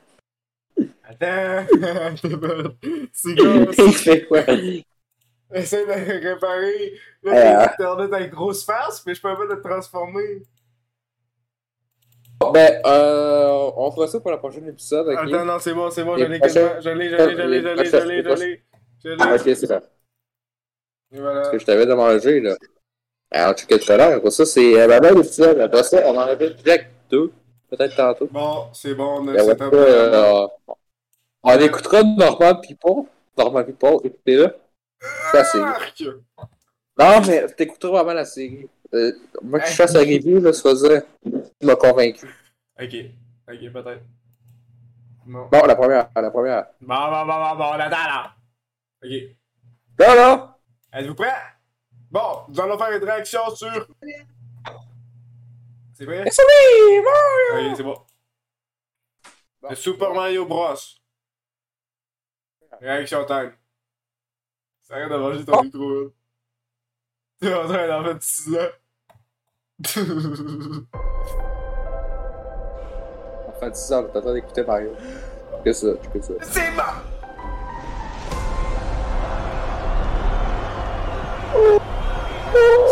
Attends! 1.07 1.67
c'est 3.13 3.35
gros! 3.35 3.71
Il 3.79 3.93
fait 3.93 4.25
quoi? 4.27 4.41
Essaye 5.53 5.87
de 5.87 5.93
réparer. 6.27 6.95
Euh. 7.27 7.31
Là, 7.31 7.69
t'es 7.69 7.85
internet 7.85 8.13
avec 8.13 8.31
grosse 8.31 8.65
face, 8.65 9.05
mais 9.07 9.15
je 9.15 9.21
peux 9.21 9.35
pas 9.35 9.55
te 9.55 9.61
transformer. 9.61 10.43
Ben, 12.53 12.81
euh, 12.85 13.71
on 13.77 13.91
fera 13.93 14.07
ça 14.09 14.21
pour 14.21 14.31
le 14.31 14.39
prochain 14.39 14.65
épisode, 14.67 15.09
ok? 15.09 15.19
Attends, 15.19 15.45
non, 15.45 15.59
c'est 15.61 15.73
bon, 15.73 15.91
c'est 15.91 16.05
bon, 16.05 16.17
je 16.17 16.25
l'ai 16.25 16.41
quasiment. 16.41 16.81
Je 16.81 16.91
l'ai, 16.91 17.09
je 17.09 17.17
l'ai, 17.17 17.37
je 17.37 17.47
l'ai, 17.47 17.63
je 17.63 17.69
l'ai, 17.69 17.87
je 17.87 17.97
l'ai, 18.07 18.63
je 19.03 19.09
l'ai. 19.09 19.17
Ah, 19.21 19.35
ok, 19.35 19.43
c'est 19.45 19.67
ça. 19.67 19.83
Et 21.13 21.21
voilà. 21.21 21.41
Parce 21.41 21.53
que 21.53 21.59
je 21.59 21.67
t'avais 21.67 21.87
demandé, 21.87 22.41
là. 22.41 22.57
Alors, 23.31 23.55
tu 23.55 23.67
tout 23.67 23.93
à 23.93 23.97
l'heure. 23.97 24.17
Après 24.17 24.31
ça, 24.31 24.45
c'est 24.45 24.81
euh, 24.81 24.87
la 24.87 25.01
même 25.01 25.19
épisode. 25.19 25.59
Après 25.61 25.83
ça, 25.83 26.03
on 26.07 26.17
en 26.17 26.21
avait 26.21 26.51
direct 26.51 26.91
deux. 27.11 27.33
Peut-être 27.69 27.97
tantôt. 27.97 28.29
Bon, 28.31 28.67
c'est 28.73 28.95
bon, 28.95 29.21
on 29.21 29.29
a 29.29 29.33
Ben, 29.33 29.47
ouais, 29.47 29.73
euh, 29.73 30.47
on 31.45 31.59
écoutera 31.61 32.03
Normal 32.03 32.61
People. 32.61 33.05
Normal 33.37 33.67
People, 33.67 33.99
écoutez-le. 34.05 34.57
Ça, 35.33 35.45
c'est. 35.45 35.61
Arc! 35.61 36.03
Non, 36.99 37.21
mais 37.27 37.47
t'écouteras 37.49 38.03
vraiment 38.03 38.15
la 38.15 38.25
série. 38.25 38.69
Euh, 38.95 39.13
moi, 39.43 39.61
que 39.61 39.69
je 39.69 39.75
fasse 39.75 39.95
la 39.95 40.01
review, 40.01 40.41
là, 40.41 40.53
ça 40.53 40.71
faisait. 40.71 41.05
Tu 41.25 41.67
m'as 41.67 41.77
convaincu. 41.77 42.27
Ok, 42.81 42.95
ok, 43.49 43.73
peut-être. 43.73 44.03
Bon. 45.27 45.49
Bon, 45.51 45.67
la 45.67 45.75
première. 45.75 46.09
La 46.15 46.31
première. 46.31 46.67
Bon, 46.81 46.95
bon, 46.95 47.27
bon, 47.27 47.39
bon, 47.39 47.57
bon, 47.57 47.65
on 47.65 47.81
attend 47.81 47.91
là. 47.91 48.35
Ok. 49.03 49.11
Non, 49.99 50.15
non! 50.17 50.49
Êtes-vous 50.93 51.15
prêts? 51.15 51.35
Bon, 52.11 52.45
nous 52.49 52.61
allons 52.61 52.79
faire 52.79 52.93
une 52.93 53.05
réaction 53.05 53.41
sur. 53.55 53.89
C'est 55.95 56.05
vrai? 56.05 56.25
C'est! 56.31 56.43
Mario! 57.03 57.71
Ok, 57.71 57.77
c'est 57.77 57.83
bon. 57.83 57.99
Le 59.69 59.75
Super 59.75 60.15
Mario 60.15 60.47
Bros. 60.47 60.75
Réaction 62.81 63.25
time. 63.25 63.53
Ça 64.83 64.95
arrête 64.95 65.11
de 65.11 65.17
manger 65.17 65.45
ton 65.45 65.63
micro. 65.63 66.13
T'es 67.41 67.55
en 67.55 67.65
train 67.67 67.87
d'en 67.89 68.05
faire 68.05 68.17
6 68.21 68.57
ans. 68.57 68.69
On 73.49 73.53
fait 73.61 73.71
10 73.71 73.93
heures, 73.93 74.13
t'attends 74.13 74.33
d'écouter 74.33 74.63
Mario. 74.65 74.91
Que 75.65 75.73
ça, 75.73 75.89
que 76.13 76.21
ça. 76.21 76.35
C'est 76.43 76.71
bon! 76.77 76.83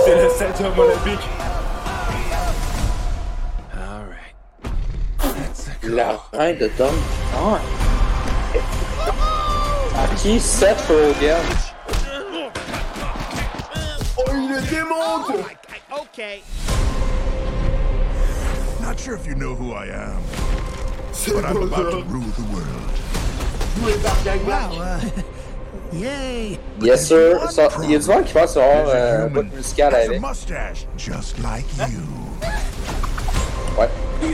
C'est 0.05 0.23
le 0.23 0.29
septième 0.31 0.79
olympique. 0.79 1.29
La 5.85 6.17
reine 6.33 6.59
de 6.59 6.69
Tom. 6.69 6.95
Ah! 7.35 7.59
À 10.13 10.15
qui 10.15 10.39
Seth 10.39 10.79
Rogen? 10.89 11.41
Oh, 14.19 14.23
il 14.35 14.49
le 14.49 14.61
démonte! 14.69 15.33
Okay. 15.91 16.43
Not 18.83 19.01
sure 19.01 19.15
if 19.15 19.27
you 19.27 19.35
know 19.35 19.55
who 19.55 19.73
I 19.73 19.87
am, 19.87 20.21
but 21.29 21.45
I'm 21.47 21.63
about 21.63 21.93
to 21.93 22.03
rule 22.09 22.31
the 22.37 22.43
world. 22.53 22.93
Wow. 24.47 24.73
Uh, 24.79 25.01
yay. 25.95 26.59
Yes, 26.81 27.09
sir. 27.09 27.39
Ça, 27.49 27.69
il 27.83 27.93
y 27.93 27.95
a 27.95 27.99
du 27.99 28.07
monde 28.07 28.25
qui 28.25 28.35
pense 28.35 28.57
avoir 28.57 28.89
euh, 28.89 29.25
un 29.25 29.29
bout 29.29 29.45
musical 29.55 29.95
avec. 29.95 30.21
mustache, 30.21 30.87
just 30.99 31.39
like 31.39 31.65
you. 31.91 32.32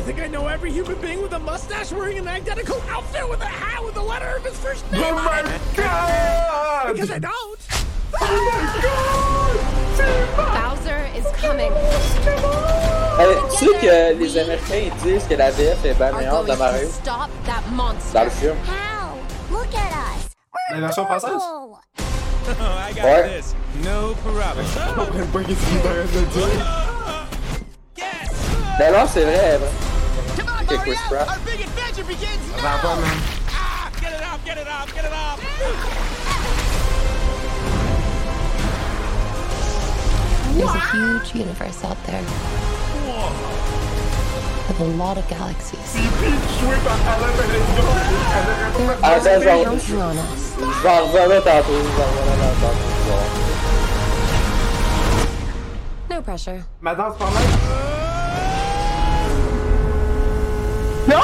Ouais. 0.09 0.15
Think 0.15 0.27
I 0.27 0.29
know 0.33 0.47
every 0.49 0.73
human 0.73 0.99
being 1.01 1.21
with 1.21 1.35
a 1.35 1.39
mustache 1.39 1.93
wearing 1.93 2.19
an 2.19 2.29
identical 2.29 2.81
outfit 2.89 3.29
with 3.29 3.43
a 3.43 3.47
hat 3.47 3.85
with 3.85 3.93
the 3.95 4.03
letter 4.03 4.37
of 4.37 4.45
his 4.45 4.59
first 4.59 4.91
name 4.91 5.03
Oh 5.05 5.15
my 5.17 5.43
god! 5.77 6.93
Because 6.95 7.11
I 7.11 7.19
don't. 7.19 7.61
Oh 8.19 9.75
Bowser 10.37 11.11
is 11.15 11.27
coming. 11.37 11.73
Hey, 13.19 13.35
eh, 13.35 13.41
tu 13.59 13.67
sais 13.67 13.79
que 13.81 14.15
les 14.19 14.39
Américains 14.39 14.79
ils 14.87 14.95
disent 15.03 15.27
que 15.29 15.35
la 15.35 15.51
VF 15.51 15.85
est 15.85 15.95
bien 15.95 16.07
Are 16.07 16.17
meilleure 16.17 16.45
de 16.45 16.55
Mario 16.57 16.89
stop 16.89 17.29
that 17.45 17.63
monster. 17.73 18.15
dans 18.15 18.25
le 18.25 18.31
film. 18.31 18.57
How? 18.67 19.19
Look 19.51 19.75
at 19.75 19.93
us. 19.93 20.29
La 20.73 20.81
version 20.81 21.05
française? 21.05 21.33
Cool. 21.33 21.79
Oh, 22.49 22.79
I 22.79 22.93
got 22.95 23.05
Ouais. 23.05 23.29
this. 23.37 23.55
No 23.85 24.15
problem. 24.25 24.65
Je 24.65 24.95
comprends 24.95 25.27
pas 25.33 25.45
qu'est-ce 25.45 25.67
qu'il 25.67 25.77
est 25.77 25.81
en 25.81 26.07
train 26.07 26.21
de 26.21 26.27
dire. 26.33 26.67
Yes. 27.99 28.31
Mais 28.79 28.93
non, 28.93 29.07
c'est 29.13 29.25
vrai, 29.25 29.57
hein. 29.57 29.88
Come 30.69 30.77
on, 30.81 30.83
Okay, 30.83 30.93
Mario. 30.93 30.99
Chris 30.99 31.01
Pratt. 31.09 31.29
Our 31.29 31.39
big 31.47 31.61
adventure 31.61 32.05
begins 32.05 32.43
Ça 32.53 32.61
va 32.61 32.79
pas, 32.83 32.95
now. 32.95 33.01
man. 33.01 33.17
Ah, 33.51 33.91
get 34.01 34.13
it 34.13 34.23
off, 34.23 34.45
get 34.45 34.59
it 34.59 34.69
off, 34.69 34.95
get 34.95 35.05
it 35.05 35.13
off. 35.13 35.41
There's 40.59 40.75
a 40.75 40.81
huge 40.91 41.35
universe 41.35 41.85
out 41.85 41.97
there. 42.05 42.23
With 44.69 44.81
a 44.81 44.85
lot 44.99 45.17
of 45.17 45.27
galaxies. 45.29 45.79
Joué 46.61 46.77
par 46.85 46.99
Alain 47.09 47.33
Pellegrino. 47.39 48.99
Ah, 49.03 49.21
ça, 49.21 49.41
genre, 49.41 49.65
Counting 49.65 50.03
on 50.03 50.19
us. 50.19 50.49
La 61.09 61.17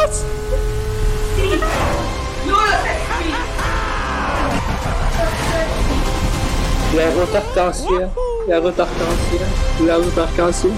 route 7.11 7.35
arc-en-ciel. 7.35 8.09
La 8.49 8.61
route 8.61 8.81
arc-en-ciel. 8.81 9.47
La 9.87 9.99
route 9.99 10.17
arc-en-ciel. 10.17 10.73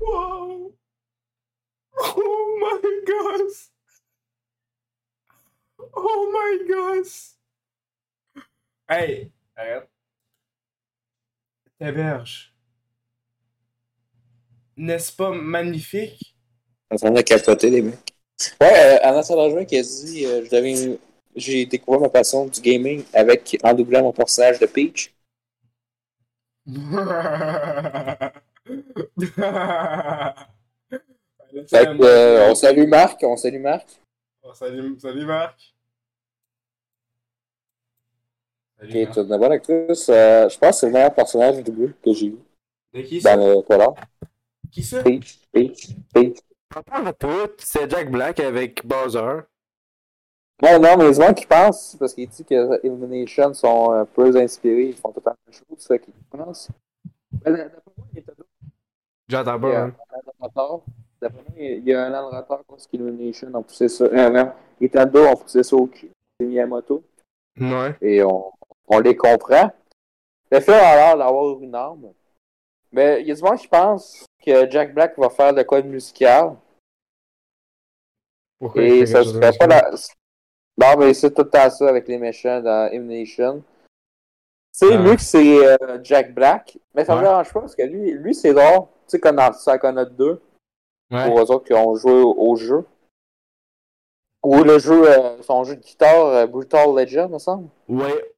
Wow! 0.00 0.74
Oh 1.98 2.58
my 2.60 2.80
gosh! 3.06 3.70
Oh 5.96 6.30
my 6.30 6.58
gosh! 6.68 7.38
Hey! 8.86 9.32
Arrête. 9.56 9.93
Héberge. 11.80 12.54
N'est-ce 14.76 15.12
pas 15.12 15.30
magnifique? 15.30 16.36
On 16.90 16.96
s'en 16.96 17.14
a 17.14 17.22
capoté, 17.22 17.70
les 17.70 17.82
mecs. 17.82 18.14
Ouais, 18.60 18.72
euh, 18.72 18.98
Anna 19.02 19.22
Saint-Laurent 19.22 19.64
qui 19.64 19.78
a 19.78 19.82
dit 19.82 20.26
euh, 20.26 20.44
je 20.50 20.96
J'ai 21.36 21.66
découvert 21.66 22.00
ma 22.00 22.08
passion 22.08 22.46
du 22.46 22.60
gaming 22.60 23.04
avec 23.12 23.56
en 23.62 23.72
doublant 23.74 24.02
mon 24.02 24.12
personnage 24.12 24.58
de 24.58 24.66
Peach. 24.66 25.14
Fait 31.68 31.86
que, 31.86 32.02
euh, 32.02 32.50
on 32.50 32.54
salue 32.54 32.88
Marc, 32.88 33.22
on 33.22 33.36
salue 33.36 33.60
Marc. 33.60 33.86
Salut, 34.54 34.98
salut 34.98 35.24
Marc. 35.24 35.74
Salut, 38.73 38.73
Qui 38.88 38.98
est 38.98 39.16
une 39.16 39.24
bonne 39.38 39.52
actrice. 39.52 40.08
Euh, 40.08 40.48
je 40.48 40.58
pense 40.58 40.70
que 40.70 40.76
c'est 40.76 40.86
le 40.86 40.92
meilleur 40.92 41.14
personnage 41.14 41.62
doublé 41.62 41.90
que 42.04 42.12
j'ai 42.12 42.30
vu 42.30 42.38
De 42.92 43.00
qui 43.02 43.20
ça? 43.20 43.36
dans 43.36 43.56
le 43.56 43.62
trailer. 43.62 43.94
Qui 44.70 44.82
ça? 44.82 45.02
Peach, 45.02 45.40
Peach, 45.52 45.88
Peach. 46.12 46.38
À 46.90 47.12
tout, 47.12 47.28
c'est 47.58 47.88
Jack 47.90 48.10
Black 48.10 48.40
avec 48.40 48.84
Bowser. 48.84 49.42
Non, 50.62 50.80
non, 50.80 50.96
mais 50.96 51.08
les 51.08 51.14
gens 51.14 51.32
qui 51.34 51.46
pensent, 51.46 51.96
parce 51.98 52.14
qu'il 52.14 52.28
dit 52.28 52.44
que 52.44 52.84
Illumination 52.86 53.52
sont 53.54 53.90
un 53.92 54.04
peu 54.04 54.34
inspirés, 54.36 54.88
ils 54.88 54.96
font 54.96 55.10
tout 55.10 55.18
le 55.20 55.22
temps 55.22 55.30
la 55.30 55.52
même 55.52 55.54
chose, 55.68 55.78
c'est 55.78 55.98
qu'ils 56.00 56.14
pensent. 56.30 56.68
Mais 57.44 57.52
d'après 57.52 57.80
moi, 57.96 58.06
J'entends 59.28 59.54
il 59.54 59.58
y 59.58 59.60
pas, 59.60 59.68
a 59.68 59.86
man. 59.86 59.92
un 60.10 60.16
an 60.16 60.20
de 60.24 60.44
retard. 60.44 60.80
D'après 61.20 61.42
moi, 61.42 61.52
il 61.56 61.84
y 61.88 61.92
a 61.94 62.04
un 62.06 62.14
an 62.14 62.30
de 62.30 62.36
retard 62.36 62.62
parce 62.68 62.86
qu'Illumination 62.86 63.48
ont 63.54 63.62
poussé 63.62 63.88
ça. 63.88 64.04
Euh, 64.04 64.30
non, 64.30 64.52
Nintendo 64.80 65.24
ont 65.26 65.36
poussé 65.36 65.62
ça 65.62 65.76
au 65.76 65.86
cul. 65.86 66.10
C'est 66.38 66.46
Miyamoto. 66.46 67.02
Ouais. 67.60 67.94
Et 68.00 68.22
on, 68.22 68.52
on 68.88 68.98
les 69.00 69.16
comprend. 69.16 69.70
Le 70.50 70.60
film 70.60 70.76
a 70.76 70.94
l'air 70.96 71.18
d'avoir 71.18 71.58
une 71.60 71.74
arme. 71.74 72.12
Mais 72.92 73.20
il 73.22 73.26
y 73.28 73.32
a 73.32 73.34
du 73.34 73.42
monde 73.42 73.58
qui 73.58 73.66
pense 73.68 74.24
que 74.44 74.70
Jack 74.70 74.94
Black 74.94 75.18
va 75.18 75.28
faire 75.30 75.52
de 75.52 75.62
quoi 75.62 75.82
de 75.82 75.88
musical. 75.88 76.56
Pourquoi 78.58 78.82
Et 78.82 79.00
fait 79.00 79.06
ça 79.06 79.24
serait 79.24 79.52
de 79.52 79.58
pas 79.58 79.66
la. 79.66 79.90
Non, 80.76 80.96
mais 80.98 81.14
c'est 81.14 81.32
tout 81.32 81.42
le 81.42 81.50
temps 81.50 81.70
ça 81.70 81.88
avec 81.88 82.06
les 82.08 82.18
méchants 82.18 82.60
dans. 82.60 82.90
C'est 84.72 84.92
Ah. 84.94 84.98
mieux 84.98 85.14
que 85.16 85.22
c'est 85.22 85.66
euh, 85.66 85.98
Jack 86.02 86.34
Black. 86.34 86.78
Mais 86.94 87.04
ça 87.04 87.14
me 87.14 87.18
Ouais. 87.20 87.24
dérange 87.24 87.52
pas 87.52 87.60
parce 87.60 87.76
que 87.76 87.82
lui, 87.82 88.12
lui 88.12 88.34
c'est 88.34 88.52
rare. 88.52 88.82
Tu 89.06 89.10
sais, 89.12 89.20
comme 89.20 89.36
dans 89.36 89.50
Psychonaut 89.52 90.04
2, 90.06 90.40
Ouais. 91.10 91.26
pour 91.28 91.38
eux 91.38 91.50
autres 91.50 91.64
qui 91.64 91.74
ont 91.74 91.94
joué 91.94 92.12
au, 92.12 92.34
au 92.36 92.56
jeu. 92.56 92.84
Ou 94.42 94.62
le 94.62 94.78
jeu, 94.78 95.08
euh, 95.08 95.42
son 95.42 95.64
jeu 95.64 95.76
de 95.76 95.80
guitare, 95.80 96.26
euh, 96.26 96.46
Brutal 96.46 96.94
Legend, 96.94 97.30
me 97.30 97.38
semble. 97.38 97.68
Ouais. 97.88 98.33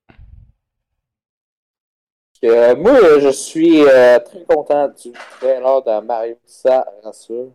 Moi, 2.42 3.18
je 3.18 3.30
suis 3.30 3.82
euh, 3.82 4.18
très 4.18 4.44
content 4.44 4.88
du 4.88 5.12
trailer 5.40 5.82
de 5.82 6.00
Mario, 6.00 6.36
ça 6.44 6.86
rassure. 7.02 7.48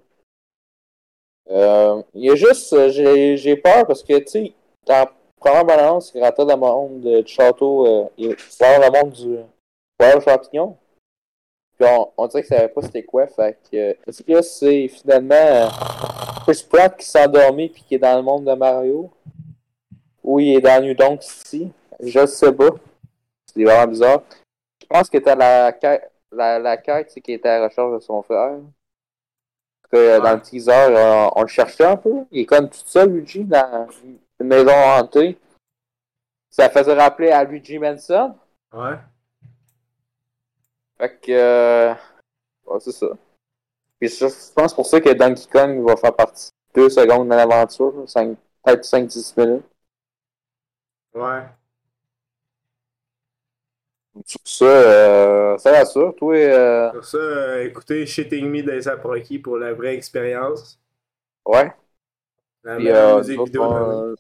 Euh, 1.50 2.02
il 2.14 2.26
y 2.26 2.30
a 2.30 2.36
juste, 2.36 2.72
euh, 2.74 2.90
j'ai 2.90 3.56
peur 3.58 3.86
parce 3.86 4.04
que, 4.04 4.18
tu 4.20 4.28
sais, 4.28 4.54
dans 4.86 4.94
la 4.94 5.12
première 5.40 5.66
balance, 5.66 6.12
il 6.16 6.24
rentrait 6.24 6.46
dans 6.46 6.56
le 6.56 6.60
monde 6.60 7.02
du 7.02 7.28
château, 7.28 7.88
euh, 7.88 8.06
il 8.18 8.36
dans 8.60 8.82
le 8.82 8.92
monde 8.92 9.12
du 9.12 9.40
champignon. 10.00 10.78
Puis 11.78 11.90
on, 11.90 12.10
on 12.18 12.28
dirait 12.28 12.44
ça 12.44 12.58
savait 12.58 12.70
pas 12.70 12.82
c'était 12.82 13.04
quoi, 13.04 13.28
fait 13.28 13.58
que, 13.72 13.98
est-ce 14.08 14.24
que 14.24 14.42
c'est 14.42 14.88
finalement 14.88 15.70
Chris 16.46 16.66
Pratt 16.70 16.96
qui 16.98 17.06
s'est 17.06 17.24
endormi 17.24 17.70
puis 17.70 17.84
qui 17.84 17.96
est 17.96 18.00
dans 18.00 18.16
le 18.16 18.24
monde 18.24 18.46
de 18.46 18.54
Mario? 18.54 19.10
Ou 20.24 20.40
il 20.40 20.56
est 20.56 20.62
dans 20.62 20.82
New 20.82 20.94
Donk 20.94 21.24
City? 21.24 21.72
Je 22.00 22.26
sais 22.26 22.52
pas. 22.52 22.70
C'est 23.46 23.64
vraiment 23.64 23.88
bizarre. 23.88 24.22
Je 24.92 24.98
pense 24.98 25.10
que 25.10 25.20
t'as 25.20 25.36
la 25.36 25.72
la, 26.34 26.60
la 26.60 26.78
quête, 26.78 27.12
c'est 27.12 27.22
qu'il 27.22 27.36
était 27.36 27.48
à 27.48 27.60
la 27.60 27.68
recherche 27.70 27.94
de 27.94 28.00
son 28.00 28.22
frère. 28.24 28.60
Que, 29.90 29.96
euh, 29.96 30.20
Dans 30.20 30.34
le 30.34 30.42
teaser, 30.42 30.72
euh, 30.72 31.30
on 31.34 31.44
le 31.44 31.48
cherchait 31.48 31.86
un 31.86 31.96
peu. 31.96 32.26
Il 32.30 32.42
est 32.42 32.46
comme 32.46 32.70
tout 32.70 32.84
seul, 32.86 33.10
Luigi, 33.10 33.46
dans 33.46 33.88
une 34.04 34.48
maison 34.48 34.74
hantée. 34.74 35.40
Ça 36.50 36.70
faisait 36.70 36.94
rappeler 36.94 37.32
à 37.32 37.46
Luigi 37.46 37.80
Manson. 37.80 38.36
Ouais. 38.74 38.98
Fait 40.98 41.20
que, 41.22 41.32
euh, 41.32 41.94
ouais, 42.66 42.80
c'est 42.82 42.92
ça. 42.92 43.08
Puis 43.98 44.10
je 44.10 44.26
pense 44.54 44.74
pour 44.74 44.86
ça 44.86 45.00
que 45.00 45.14
Donkey 45.14 45.48
Kong 45.50 45.88
va 45.88 45.96
faire 45.96 46.16
partie 46.16 46.50
deux 46.74 46.90
secondes 46.90 47.30
de 47.30 47.36
l'aventure, 47.36 47.94
peut-être 47.94 48.84
5-10 48.84 49.38
minutes. 49.38 49.66
Ouais. 51.14 51.44
Sur 54.26 54.40
ça, 54.44 54.66
euh, 54.66 55.58
ça 55.58 55.72
rassure, 55.72 56.14
toi. 56.16 56.36
Euh, 56.36 56.92
Pour 56.92 57.06
ça, 57.06 57.18
euh, 57.18 57.66
écoutez 57.66 58.06
Shitting 58.06 58.50
Me 58.50 58.62
d'A$AP 58.62 59.04
Rocky 59.04 59.40
pour 59.40 59.58
la 59.58 59.74
vraie 59.74 59.96
expérience. 59.96 60.80
ouais. 61.46 61.72
La 62.64 62.76
Puis, 62.76 62.90
euh, 62.90 63.18
musique 63.18 63.38
nous, 63.38 63.42
autres, 63.42 63.52
vidéo 63.52 63.64
de 63.68 63.74
la 63.74 63.80
vie. 63.80 64.16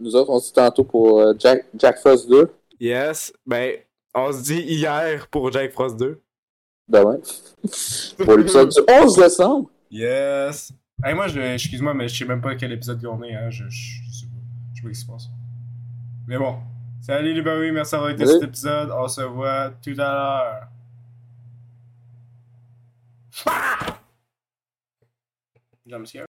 on, 0.00 0.02
nous 0.04 0.16
autres, 0.16 0.30
on 0.30 0.38
se 0.40 0.46
dit 0.48 0.52
tantôt 0.54 0.82
pour 0.84 1.20
euh, 1.20 1.32
Jack, 1.38 1.66
Jack 1.76 1.98
Frost 1.98 2.28
2, 2.28 2.50
Yes. 2.80 3.32
Ben, 3.46 3.76
on 4.14 4.32
se 4.32 4.42
dit 4.42 4.60
hier 4.62 5.28
pour 5.28 5.52
Jack 5.52 5.72
Frost 5.72 5.96
2. 5.96 6.20
demain. 6.88 7.18
pour 8.24 8.36
l'épisode 8.36 8.70
du 8.70 8.80
11 8.88 9.16
décembre. 9.16 9.70
Yes. 9.90 10.72
Hey, 11.04 11.14
moi, 11.14 11.28
je, 11.28 11.38
excuse-moi, 11.40 11.94
mais 11.94 12.08
je 12.08 12.18
sais 12.18 12.24
même 12.24 12.40
pas 12.40 12.56
quel 12.56 12.72
épisode 12.72 13.04
on 13.06 13.22
est. 13.22 13.34
Hein. 13.34 13.50
Je, 13.50 13.64
je, 13.68 14.00
je 14.08 14.12
sais 14.20 14.26
pas. 14.26 14.32
Je 14.74 14.80
sais 14.80 14.88
pas 14.88 14.94
ce 14.94 15.00
qui 15.00 15.06
se 15.06 15.10
passe. 15.12 15.28
Mais 16.26 16.38
bon. 16.38 16.56
Salut 17.00 17.32
les 17.32 17.42
barouilles, 17.42 17.72
merci 17.72 17.92
d'avoir 17.92 18.10
été 18.10 18.26
cet 18.26 18.42
épisode. 18.42 18.90
On 18.90 19.08
se 19.08 19.22
voit 19.22 19.70
tout 19.82 19.94
à 19.98 20.12
l'heure. 20.12 20.68
Jump 25.86 26.06
scare. 26.06 26.27